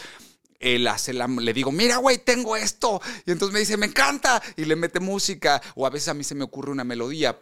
[0.62, 3.00] él hace la, le digo, mira, güey, tengo esto.
[3.26, 4.42] Y entonces me dice, me encanta.
[4.56, 5.60] Y le mete música.
[5.74, 7.36] O a veces a mí se me ocurre una melodía.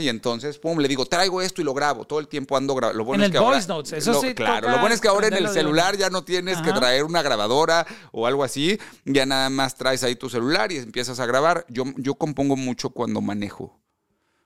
[0.00, 2.04] Y entonces, pum, le digo, traigo esto y lo grabo.
[2.06, 2.98] Todo el tiempo ando grabando.
[2.98, 4.94] Lo bueno En es el que ahora- voice notes, eso lo- sí Claro, lo bueno
[4.94, 8.44] es que ahora en el celular ya no tienes que traer una grabadora o algo
[8.44, 8.78] así.
[9.04, 11.64] Ya nada más traes ahí tu celular y empiezas a grabar.
[11.68, 13.80] Yo, yo compongo mucho cuando manejo.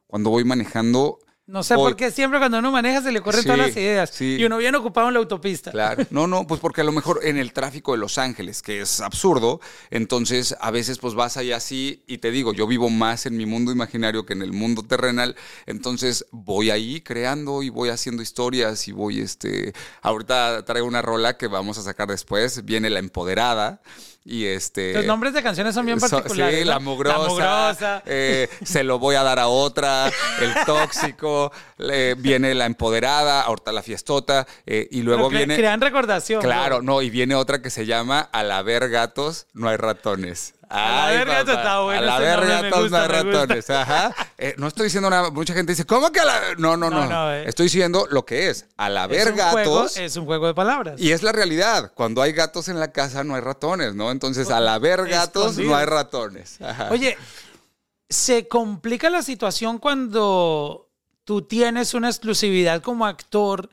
[0.07, 3.46] Cuando voy manejando, No sé por qué siempre cuando uno maneja se le corren Sí,
[3.46, 4.11] todas las ideas.
[4.12, 4.37] sí.
[4.38, 5.70] Y uno bien ocupado en la autopista.
[5.70, 6.04] Claro.
[6.11, 9.00] No, no, pues porque a lo mejor en el tráfico de Los Ángeles, que es
[9.00, 9.58] absurdo,
[9.90, 13.46] entonces a veces pues vas allá así y te digo, yo vivo más en mi
[13.46, 18.87] mundo imaginario que en el mundo terrenal, entonces voy ahí creando y voy haciendo historias
[18.87, 23.81] y voy, este, ahorita traigo una rola que vamos a sacar después, viene La Empoderada
[24.31, 24.92] y este...
[24.92, 26.58] Los nombres de canciones son bien So- particulares.
[26.60, 26.70] sí, ¿no?
[26.70, 27.18] la mugrosa.
[27.18, 28.02] La mugrosa.
[28.06, 30.10] eh, se lo voy a dar a otra.
[30.40, 31.50] El tóxico.
[32.18, 33.40] viene la empoderada.
[33.42, 34.46] Ahorita la fiestota.
[34.66, 35.56] eh, y luego cre- viene.
[35.56, 36.42] Crean recordación.
[36.42, 36.94] Claro, ¿no?
[36.94, 40.54] no, y viene otra que se llama Al haber gatos, no hay ratones.
[40.71, 43.08] Haber papá, gatos está bueno gusta, hay me gusta.
[43.08, 43.71] ratones.
[43.71, 44.14] Ajá.
[44.37, 45.31] Eh, no estoy diciendo nada.
[45.31, 46.40] Mucha gente dice, ¿cómo que a la.?
[46.58, 47.04] No, no, no.
[47.04, 47.48] No, no, eh.
[47.48, 48.66] Estoy diciendo lo que es.
[48.77, 49.96] Al Es haber un juego- gatos.
[49.96, 51.00] es un juego de palabras.
[51.00, 51.92] Y es la realidad.
[51.94, 54.10] Cuando hay gatos en la casa no hay ratones, ¿no?
[54.10, 56.60] Entonces, al haber gatos no hay ratones.
[56.60, 56.88] Ajá.
[56.90, 57.16] Oye,
[58.08, 60.88] ¿se complica la situación cuando
[61.25, 63.69] tú tienes una exclusividad como actor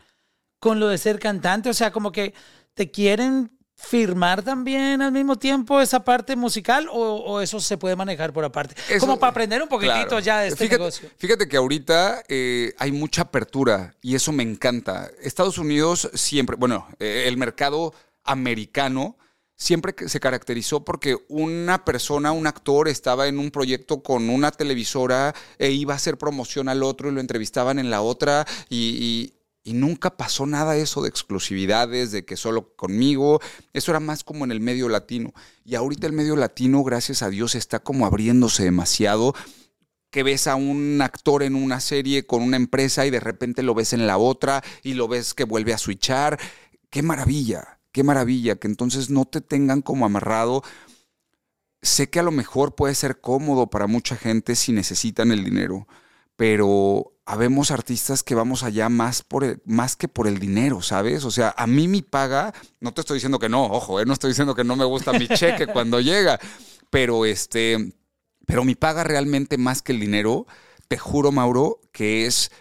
[0.59, 1.69] con lo de ser cantante?
[1.69, 2.33] O sea, como que
[2.73, 3.54] te quieren
[3.89, 8.43] firmar también al mismo tiempo esa parte musical o, o eso se puede manejar por
[8.45, 8.75] aparte?
[8.89, 10.19] Eso- como para aprender un poquitito Claro.
[10.19, 11.09] ya de este fíjate, negocio.
[11.17, 15.09] Fíjate que ahorita eh, hay mucha apertura y eso me encanta.
[15.21, 19.17] Estados Unidos siempre, bueno, eh, el mercado americano
[19.57, 25.33] siempre se caracterizó porque una persona, un actor, estaba en un proyecto con una televisora
[25.57, 29.31] e iba a hacer promoción al otro y lo entrevistaban en la otra y,
[29.65, 33.41] y- nunca pasó nada eso de exclusividades, de que solo conmigo.
[33.73, 35.33] Eso era más como en el medio latino.
[35.65, 39.33] Y ahorita el medio latino, gracias a Dios, está como abriéndose demasiado
[40.11, 43.73] que ves a un actor en una serie con una empresa y de repente lo
[43.73, 46.39] ves en la otra y lo ves que vuelve a switchar.
[46.89, 50.63] Qué maravilla, qué maravilla, que entonces no te tengan como amarrado.
[51.81, 55.85] Sé que a lo mejor puede ser cómodo para mucha gente si necesitan el dinero,
[56.35, 61.23] pero habemos artistas que vamos allá más, por el- más que por el dinero, ¿sabes?
[61.25, 64.13] O sea, a mí mi paga, no te estoy diciendo que no, ojo, eh, no
[64.13, 66.39] estoy diciendo que no me gusta mi cheque cuando llega,
[66.89, 67.93] pero este,
[68.45, 70.45] pero mi paga realmente más que el dinero,
[70.87, 72.51] te juro, Mauro, que es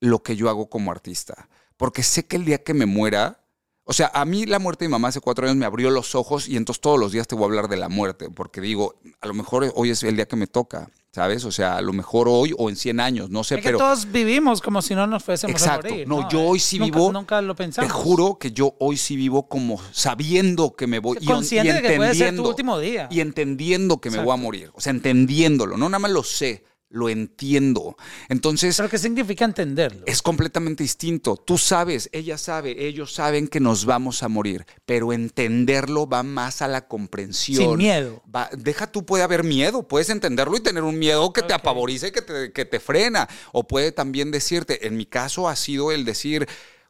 [0.00, 1.48] lo que yo hago como artista.
[1.76, 3.44] Porque sé que el día que me muera,
[3.84, 6.14] o sea, a mí la muerte de mi mamá hace cuatro años me abrió los
[6.14, 8.98] ojos y entonces todos los días te voy a hablar de la muerte, porque digo,
[9.20, 11.44] a lo mejor hoy es el día que me toca, ¿sabes?
[11.44, 13.78] O sea, a lo mejor hoy o en 100 años, no sé, Es que pero...
[13.78, 15.88] todos vivimos como si no nos fuésemos Exacto.
[15.88, 16.06] a morir.
[16.08, 17.12] No, yo hoy sí Nunca- vivo.
[17.12, 17.92] Nunca lo Te pensamos.
[17.92, 21.18] juro que yo hoy sí vivo como sabiendo que me voy.
[21.20, 23.08] y- Consciente y de que puede ser tu entendiendo- último día.
[23.10, 24.42] Y entendiendo que me voy a Exacto.
[24.42, 24.70] morir.
[24.74, 25.76] O sea, entendiéndolo.
[25.76, 27.96] No nada más lo sé, lo entiendo.
[28.28, 28.76] Entonces.
[28.76, 30.04] Pero ¿qué significa entenderlo?
[30.06, 31.36] Es completamente distinto.
[31.36, 36.62] Tú sabes, ella sabe, ellos saben que nos vamos a morir, pero entenderlo va más
[36.62, 37.62] a la comprensión.
[37.62, 38.22] Sin miedo.
[38.34, 42.12] Va- deja tú, puede haber miedo, puedes entenderlo y tener un miedo que te apavorice,
[42.12, 43.28] que te, que te frena.
[43.52, 46.48] O puede también decirte, en mi caso ha sido el decir,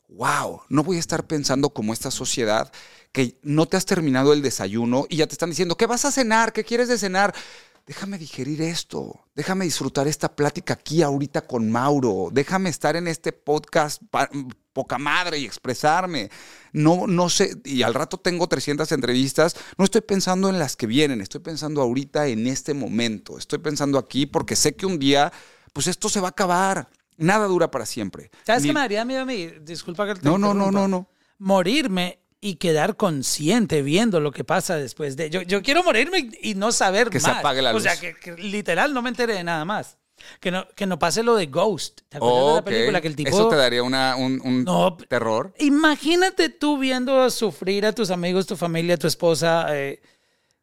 [0.09, 2.73] wow, no voy a estar pensando como esta sociedad
[3.13, 6.13] que no te has terminado el desayuno y ya te están diciendo, ¿qué vas a
[6.13, 6.53] cenar?
[6.53, 7.35] ¿Qué quieres de cenar?
[7.89, 13.33] Déjame digerir esto, déjame disfrutar esta plática aquí ahorita con Mauro, déjame estar en este
[13.33, 14.29] podcast pa-
[14.75, 16.29] poca madre y expresarme.
[16.75, 20.87] No, no sé, y al rato tengo 300 entrevistas, no estoy pensando en las que
[20.87, 25.33] vienen, estoy pensando ahorita en este momento, estoy pensando aquí porque sé que un día,
[25.73, 28.31] pues esto se va a acabar, nada dura para siempre.
[28.45, 29.47] ¿Sabes Ni- qué me daría miedo a mí?
[29.63, 31.09] Disculpa que te No, no, no, no, no.
[31.39, 35.29] Morirme y quedar consciente viendo lo que pasa después de...
[35.31, 37.39] Yo, yo quiero morirme y, y no saber Que se más.
[37.39, 38.01] apague la O sea, luz.
[38.01, 39.97] que, que literal no me entere de nada más.
[40.41, 42.01] Que no, que no pase lo de Ghost.
[42.09, 43.01] ¿Te acuerdas de la película?
[43.01, 43.31] Que el tipo...
[43.31, 45.53] Eso te daría una, un, un No, terror.
[45.59, 50.01] Imagínate tú viendo sufrir a tus amigos, tu familia, tu esposa, eh,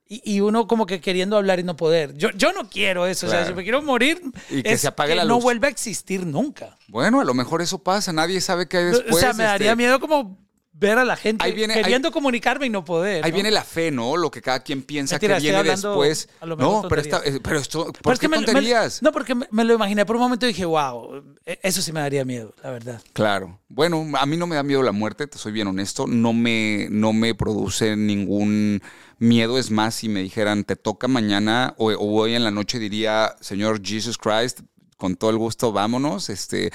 [0.08, 2.16] y, y uno como que queriendo hablar y no poder.
[2.16, 3.52] Yo, yo no quiero eso, o sea, Claro.
[3.52, 4.22] yo me quiero morir.
[4.50, 5.44] Y que es se apague la no luz.
[5.44, 6.78] vuelva a existir nunca.
[6.90, 9.16] Bueno, a lo mejor eso pasa, nadie sabe qué hay después.
[9.16, 10.38] o sea, me daría este, miedo como
[10.78, 13.24] ver a la gente Ahí viene- queriendo comunicarme y no poder.
[13.24, 13.36] Ahí ¿no?
[13.36, 14.18] viene la fe, ¿no?
[14.18, 16.28] Lo que cada quien piensa Mentira, que viene después.
[16.42, 19.02] a lo mejor No, pero, esta- pero esto, ¿por qué me- me- tonterías?
[19.02, 22.02] no, porque me, me lo imaginé por un momento y dije, wow, eso sí me
[22.02, 23.02] daría miedo, la verdad.
[23.14, 23.60] Claro.
[23.70, 26.08] Bueno, a mí no me da miedo la muerte, te soy bien honesto.
[26.08, 28.82] No me, no me produce ningún
[29.18, 29.58] miedo.
[29.58, 33.34] Es más, si me dijeran, te toca mañana o, o hoy en la noche, diría,
[33.40, 34.60] Señor Jesus Christ,
[34.98, 36.30] con todo el gusto, vámonos.
[36.30, 36.70] Este,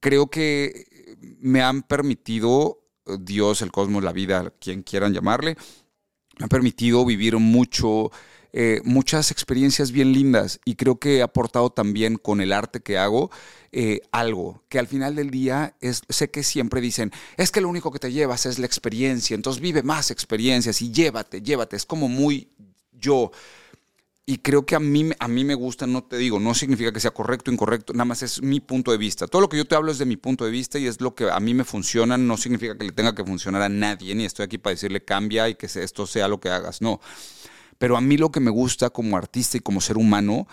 [0.00, 0.86] creo que
[1.40, 2.77] me han permitido
[3.20, 5.56] Dios, el cosmos, la vida, quien quieran llamarle,
[6.38, 8.10] me ha permitido vivir mucho,
[8.52, 12.98] eh, muchas experiencias bien lindas y creo que he aportado también con el arte que
[12.98, 13.30] hago
[13.72, 17.68] eh, algo que al final del día es, sé que siempre dicen, es que lo
[17.68, 21.84] único que te llevas es la experiencia, entonces vive más experiencias y llévate, llévate, es
[21.84, 22.48] como muy
[22.92, 23.30] yo.
[24.30, 27.00] Y creo que a mí, a mí me gusta, no te digo, no significa que
[27.00, 29.26] sea correcto o incorrecto, nada más es mi punto de vista.
[29.26, 31.14] Todo lo que yo te hablo es de mi punto de vista y es lo
[31.14, 34.26] que a mí me funciona, no significa que le tenga que funcionar a nadie, ni
[34.26, 37.00] estoy aquí para decirle cambia y que esto sea lo que hagas, no.
[37.78, 40.46] Pero a mí lo que me gusta como artista y como ser humano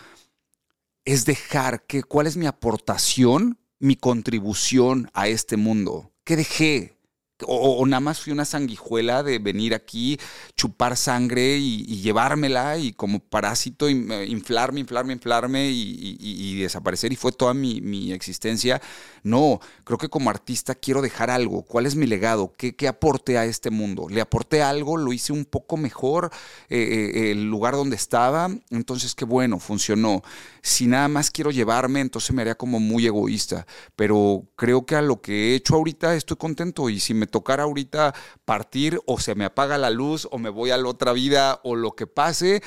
[1.04, 6.14] es dejar que cuál es mi aportación, mi contribución a este mundo.
[6.24, 6.95] ¿Qué dejé?
[7.44, 10.18] O, nada más fui una sanguijuela de venir aquí,
[10.56, 17.34] chupar sangre y, llevármela y como parásito eh, inflarme, inflarme, inflarme y, desaparecer y fue
[17.34, 18.82] toda mi, existencia.
[19.24, 21.64] No, creo que como artista quiero dejar algo.
[21.64, 22.54] ¿Cuál es mi legado?
[22.58, 24.08] ¿Qué, qué aporte a este mundo?
[24.10, 24.96] ¿Le aporté algo?
[24.96, 26.32] ¿Lo hice un poco mejor
[26.70, 28.50] eh, eh, el lugar donde estaba?
[28.70, 30.24] Entonces, qué bueno, funcionó.
[30.62, 33.68] Si nada más quiero llevarme, entonces me haría como muy egoísta.
[33.98, 37.64] Pero creo que a lo que he hecho ahorita estoy contento y si me tocara
[37.64, 38.14] ahorita
[38.46, 41.76] partir o se me apaga la luz o me voy a la otra vida o
[41.76, 42.62] lo que pase,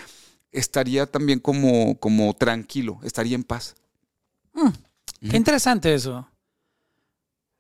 [0.53, 3.75] estaría también como, como tranquilo, estaría en paz.
[5.31, 6.27] Qué interesante eso.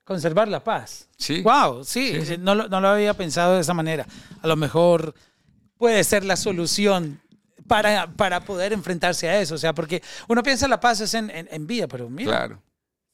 [0.04, 1.08] Conservar la paz.
[1.18, 1.42] Sí.
[1.42, 4.06] Wow, sí, No, lo, no lo había pensado de esa manera.
[4.40, 5.14] A lo mejor
[5.76, 7.20] puede ser la solución
[7.66, 9.54] para, para poder enfrentarse a eso.
[9.54, 12.62] O sea, porque uno piensa la paz es en, en, en vida, pero mira, Claro.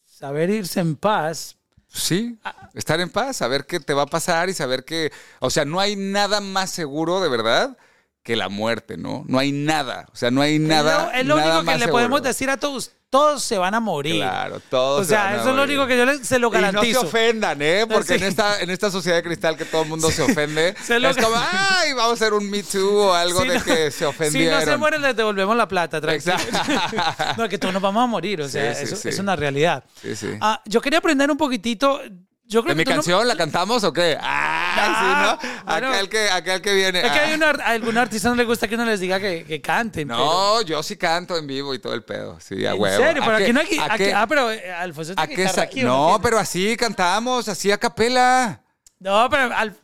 [0.05, 1.57] saber irse en paz.
[1.95, 2.39] Sí,
[2.75, 5.79] estar en paz, saber qué te va a pasar y saber que, o sea, no
[5.79, 7.79] hay nada más seguro de verdad
[8.25, 9.25] que la muerte, ¿no?
[9.29, 11.05] No hay nada, o sea, no hay nada.
[11.05, 12.91] lo, es lo nada único que le podemos decir a todos.
[13.15, 14.17] Todos se van a morir.
[14.17, 15.03] Claro, todos.
[15.03, 16.51] O se van sea, a eso es lo único que yo les- se lo Y
[16.51, 17.01] no garantizo.
[17.03, 17.87] se ofendan, ¿eh?
[17.89, 18.25] Porque Sí.
[18.25, 21.11] en, esta, en esta sociedad de cristal que todo el mundo se ofende, Se lo-
[21.11, 23.77] es como, ay, vamos a hacer un Me Too o algo Si de no- que
[23.93, 24.59] se Si ofendieron.
[24.59, 26.01] no se mueren, les devolvemos la plata.
[26.01, 26.35] tranquilo.
[26.35, 27.35] Exacto.
[27.37, 28.43] no, que todos nos vamos a morir.
[28.43, 29.85] O sea, Sí, eso es una realidad.
[30.03, 30.31] Sí, sí.
[30.41, 32.01] Ah, yo quería aprender un poquitito.
[32.47, 34.19] Yo creo ¿De mi que no- canción la cantamos o qué?
[34.21, 35.65] Ah, Ah, sí, ¿no?
[35.65, 35.89] bueno.
[35.89, 37.01] aquel, que, aquel que viene.
[37.01, 37.23] Es que ah.
[37.25, 40.09] hay una, a algún artista no le gusta que uno les diga que, que canten.
[40.09, 42.39] pero- No, yo sí canto en vivo y todo el pedo.
[42.41, 43.03] Sí, a ¿En huevo.
[43.03, 43.23] serio?
[43.23, 45.23] ¿A Pero aquí no hay aquí- qué- Ah, pero eh, Alfonso sa-
[45.63, 48.61] aquí, ¿o No, pero así cantamos, así a capela.
[48.99, 49.55] No, pero...
[49.55, 49.77] Al-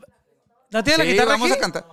[0.71, 1.59] ¿No tiene la guitarra vamos aquí?
[1.59, 1.85] a cantar.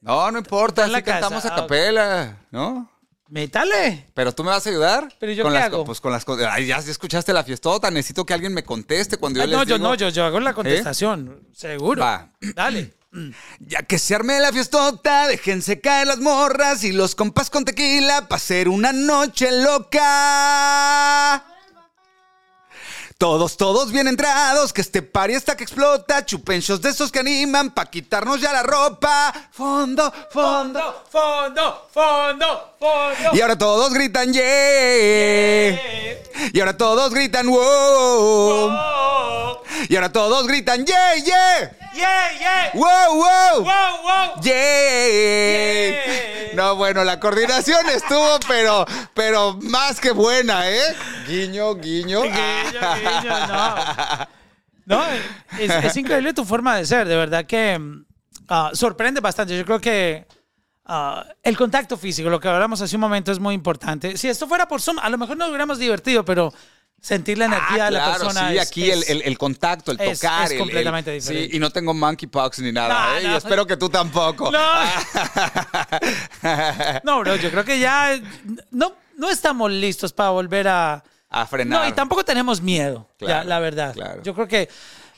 [0.00, 2.90] No, no importa, en así cantamos casa, a ah, capela, ¿no?
[3.28, 4.06] Métale.
[4.14, 5.12] Pero tú me vas a ayudar.
[5.20, 5.84] ¿Pero yo con qué las, hago?
[5.84, 6.48] Pues con las cosas.
[6.50, 7.90] Ay, ya escuchaste la fiestota.
[7.90, 10.40] Necesito que alguien me conteste cuando yo Ah, les no, yo no, yo, yo hago
[10.40, 11.46] la contestación.
[11.54, 12.00] Seguro.
[12.02, 12.30] Va.
[12.54, 12.94] Dale.
[13.60, 18.28] Ya que se arme la fiestota, déjense caer las morras y los compas con tequila
[18.28, 21.42] para hacer una noche loca.
[23.18, 27.72] Todos, todos bien entrados, que este party está que explota, chupenchos de esos que animan
[27.72, 29.34] pa' quitarnos ya la ropa.
[29.50, 31.04] Fondo, fondo.
[31.10, 33.30] fondo, fondo, fondo.
[33.32, 35.80] Y ahora todos gritan yeah.
[36.52, 38.70] Y ahora todos gritan wow.
[39.88, 41.76] Y ahora todos gritan yeah, yeah.
[41.98, 42.70] Yeah, yeah.
[42.74, 43.64] Wow, wow.
[43.64, 44.40] Wow, wow.
[44.42, 45.08] Yeah.
[45.88, 46.54] Yeah.
[46.54, 50.96] No, bueno, la coordinación estuvo, pero, pero más que buena, ¿eh?
[51.26, 52.22] Guiño, guiño.
[52.22, 53.74] Guiño, guiño, no.
[54.86, 55.04] No,
[55.58, 58.04] es, es increíble tu forma de ser, de verdad que mm,
[58.48, 59.56] ah, sorprende bastante.
[59.56, 60.26] Yo creo que
[60.86, 64.16] ah, el contacto físico, lo que hablamos hace un momento, es muy importante.
[64.16, 66.52] Si esto fuera por Zoom, a lo mejor nos hubiéramos divertido, pero
[67.00, 69.38] sentir la energía Ah, de la claro, persona sí, es- aquí el, es- el- el
[69.38, 70.44] contacto, el es- tocar.
[70.46, 71.50] es el- completamente diferente.
[71.50, 73.22] Sí, y no tengo monkeypox ni nada, No, ¿eh?
[73.24, 73.32] no.
[73.32, 74.50] Y espero que tú tampoco.
[74.50, 74.58] No.
[77.04, 78.18] No, bro, yo creo que ya
[78.70, 81.02] no, no estamos listos para volver a...
[81.30, 81.82] A frenar.
[81.82, 83.92] No, y tampoco tenemos miedo, Claro, ya, la verdad.
[83.92, 84.22] claro.
[84.22, 84.68] Yo creo que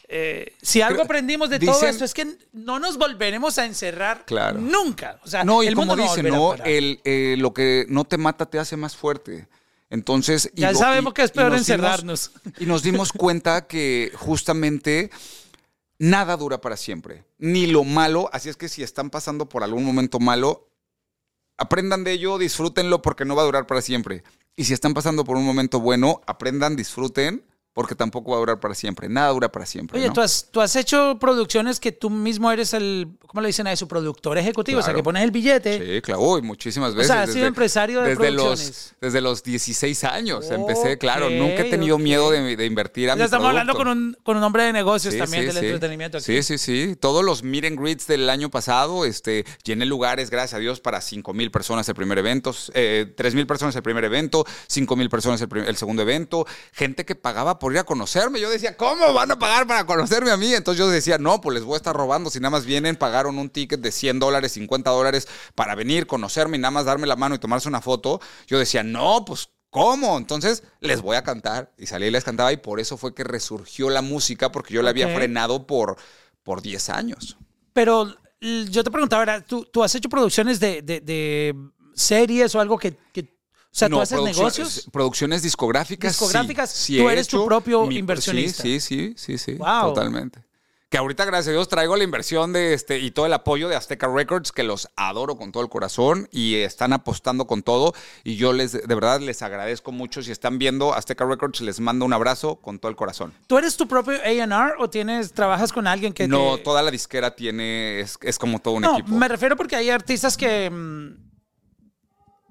[0.08, 4.24] eh, si algo Creo- aprendimos de todo esto es que no nos volveremos a encerrar
[4.26, 4.58] Claro.
[4.58, 5.20] nunca.
[5.24, 6.54] O sea, No, y el como mundo dicen, ¿no?
[6.64, 9.46] El, eh, lo que no te mata te hace más fuerte.
[9.90, 10.50] Entonces.
[10.54, 12.30] y Ya lo- sabemos y- que es y peor nos dimos- encerrarnos.
[12.58, 15.10] y nos dimos cuenta que justamente
[15.98, 17.24] nada dura para siempre.
[17.38, 18.30] Ni lo malo.
[18.32, 20.68] Así es que si están pasando por algún momento malo,
[21.58, 24.22] aprendan de ello, disfrútenlo porque no va a durar para siempre.
[24.56, 28.60] Y si están pasando por un momento bueno, aprendan, disfruten porque tampoco va a durar
[28.60, 29.08] para siempre.
[29.08, 29.98] Nada dura para siempre.
[29.98, 30.12] Oye, ¿no?
[30.14, 33.72] tú, has, tú has hecho producciones que tú mismo eres el, ¿cómo le dicen a
[33.72, 33.86] eso?
[33.86, 35.94] Productor ejecutivo, o sea, que pones el billete.
[35.96, 37.12] Sí, claro, uy, muchísimas veces.
[37.12, 38.94] sea, has sido empresario de desde los, producciones.
[39.00, 41.30] desde los 16 años empecé, claro.
[41.30, 44.36] Nunca he tenido miedo de, de invertir a Ya mi estamos hablando con un, con
[44.36, 45.66] un hombre de negocios Sí, también sí, del sí.
[45.66, 46.24] entretenimiento aquí.
[46.26, 46.96] Sí, sí, sí.
[46.96, 51.00] Todos los meet and greets del año pasado, este, llené lugares, gracias a Dios, para
[51.00, 55.08] 5 mil personas el primer evento, eh, 3 mil personas el primer evento, 5 mil
[55.08, 58.40] personas el, prim- el segundo evento, gente que pagaba por ir a conocerme.
[58.40, 60.52] Yo decía, ¿cómo van a pagar para conocerme a mí?
[60.52, 62.28] Entonces yo decía, no, pues les voy a estar robando.
[62.30, 66.56] Si nada más vienen, pagaron un ticket de 100 dólares, 50 dólares para venir, conocerme
[66.56, 68.20] y nada más darme la mano y tomarse una foto.
[68.48, 70.18] Yo decía, no, pues ¿Cómo?
[70.18, 71.70] Entonces les voy a cantar.
[71.78, 74.82] Y salí y les cantaba y por eso fue que resurgió la música porque yo
[74.82, 75.96] la había frenado por,
[76.42, 77.36] por 10 años.
[77.72, 79.40] Pero yo te preguntaba.
[79.42, 81.54] ¿tú, tú has hecho producciones de, de- de
[81.94, 83.38] series o algo que, que-
[83.72, 84.88] o sea, tú haces negocios.
[84.92, 86.12] Producciones discográficas.
[86.12, 88.62] Discográficas, Sí tú eres tu propio mi- inversionista.
[88.62, 89.54] Sí, sí, sí, sí.
[89.54, 89.94] Wow.
[89.94, 90.40] Totalmente.
[90.88, 93.76] Que ahorita, gracias a Dios, traigo la inversión de este y todo el apoyo de
[93.76, 97.94] Azteca Records, que los adoro con todo el corazón y están apostando con todo.
[98.24, 100.20] Y yo les, de verdad, les agradezco mucho.
[100.20, 103.32] Si están viendo Azteca Records, les mando un abrazo con todo el corazón.
[103.46, 106.64] ¿Tú eres tu propio A&R o tienes trabajas con alguien que No, te...
[106.64, 109.16] toda la disquera tiene, es, es como todo un No, equipo.
[109.16, 111.29] me refiero porque hay artistas que mm,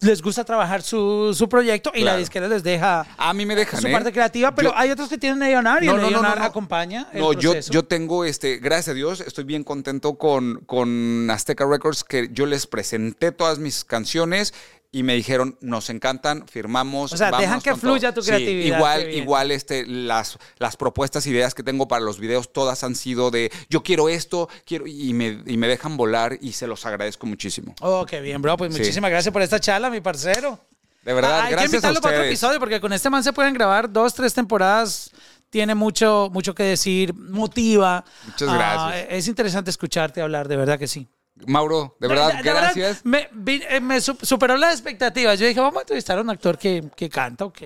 [0.02, 3.82] les gusta trabajar su, su proyecto y la disquera les deja A mí me dejan,
[3.82, 3.91] su ¿eh?
[3.91, 6.30] parte creativa, pero Yo- hay otros que tienen A&R y No, el no, no, A&R
[6.36, 6.43] no, no.
[6.45, 11.30] acompaña el No, yo, yo tengo, este, gracias a Dios, estoy bien contento con, con
[11.30, 14.54] Azteca Records, que yo les presenté todas mis canciones
[14.92, 17.14] y me dijeron, nos encantan, firmamos.
[17.14, 17.92] O sea, dejan que con todo".
[17.92, 22.52] fluya tu creatividad, igual, igual, este, las, las propuestas, ideas que tengo para los videos,
[22.52, 26.54] todas han sido de, yo quiero esto, quiero, y me, y me dejan volar y
[26.54, 27.76] se los agradezco muchísimo.
[27.82, 28.58] Oh, qué bien, bro.
[28.58, 28.80] Pues Sí.
[28.80, 30.60] muchísimas gracias por esta charla, mi parcero.
[31.04, 33.24] De verdad, Ah, hay que gracias a invitarlo para otro episodio porque con este man
[33.24, 35.12] se pueden grabar dos, tres temporadas.
[35.50, 38.04] Tiene mucho, mucho que decir, motiva.
[38.26, 38.56] Muchas Ah,
[38.92, 39.08] gracias.
[39.12, 41.08] es interesante escucharte hablar, de verdad que sí.
[41.48, 43.06] Mauro, de verdad, gracias.
[43.06, 45.40] me, eh, me superó las expectativas.
[45.40, 47.62] Yo dije, vamos a entrevistar a un actor que, que canta, ok.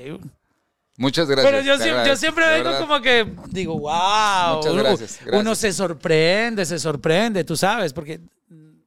[0.97, 1.51] Muchas gracias.
[1.51, 2.81] Pero yo, siempre, yo siempre vengo verdad.
[2.81, 4.57] como que digo, wow.
[4.57, 5.41] Muchas uno, gracias, gracias.
[5.41, 8.21] uno se sorprende, se sorprende, tú sabes, porque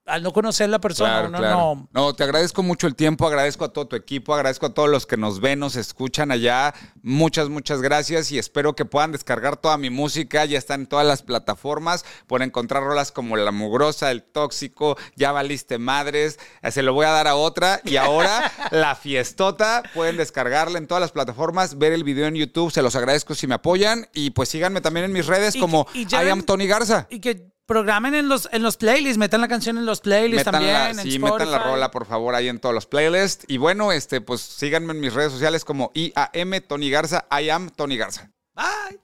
[0.07, 1.57] al no conocer la persona, Claro, uno claro.
[1.57, 1.88] no.
[1.92, 5.04] No, te agradezco mucho el tiempo, agradezco a todo tu equipo, agradezco a todos los
[5.07, 6.72] que nos ven, nos escuchan allá.
[7.02, 10.44] Muchas, muchas gracias y espero que puedan descargar toda mi música.
[10.44, 12.04] Ya está en todas las plataformas.
[12.26, 16.38] Por encontrar rolas como La Mugrosa, El Tóxico, Ya Valiste Madres.
[16.62, 17.80] Eh, Se lo voy a dar a otra.
[17.84, 19.82] Y ahora La Fiestota.
[19.94, 22.70] Pueden descargarla en todas las plataformas, ver el video en YouTube.
[22.72, 24.07] Se los agradezco si me apoyan.
[24.14, 27.07] Y pues síganme también en mis redes Y- como y I am Tony Garza.
[27.11, 30.52] Y que programen en los, en los playlists, metan la canción en los playlists Metan
[30.52, 30.72] también.
[30.72, 33.44] la, en sí, metan la rola, por favor, ahí en todos los playlists.
[33.48, 37.70] Y bueno, este, pues síganme en mis redes sociales como IAM Tony Garza, I am
[37.70, 38.30] Tony Garza.
[38.54, 39.00] Bye.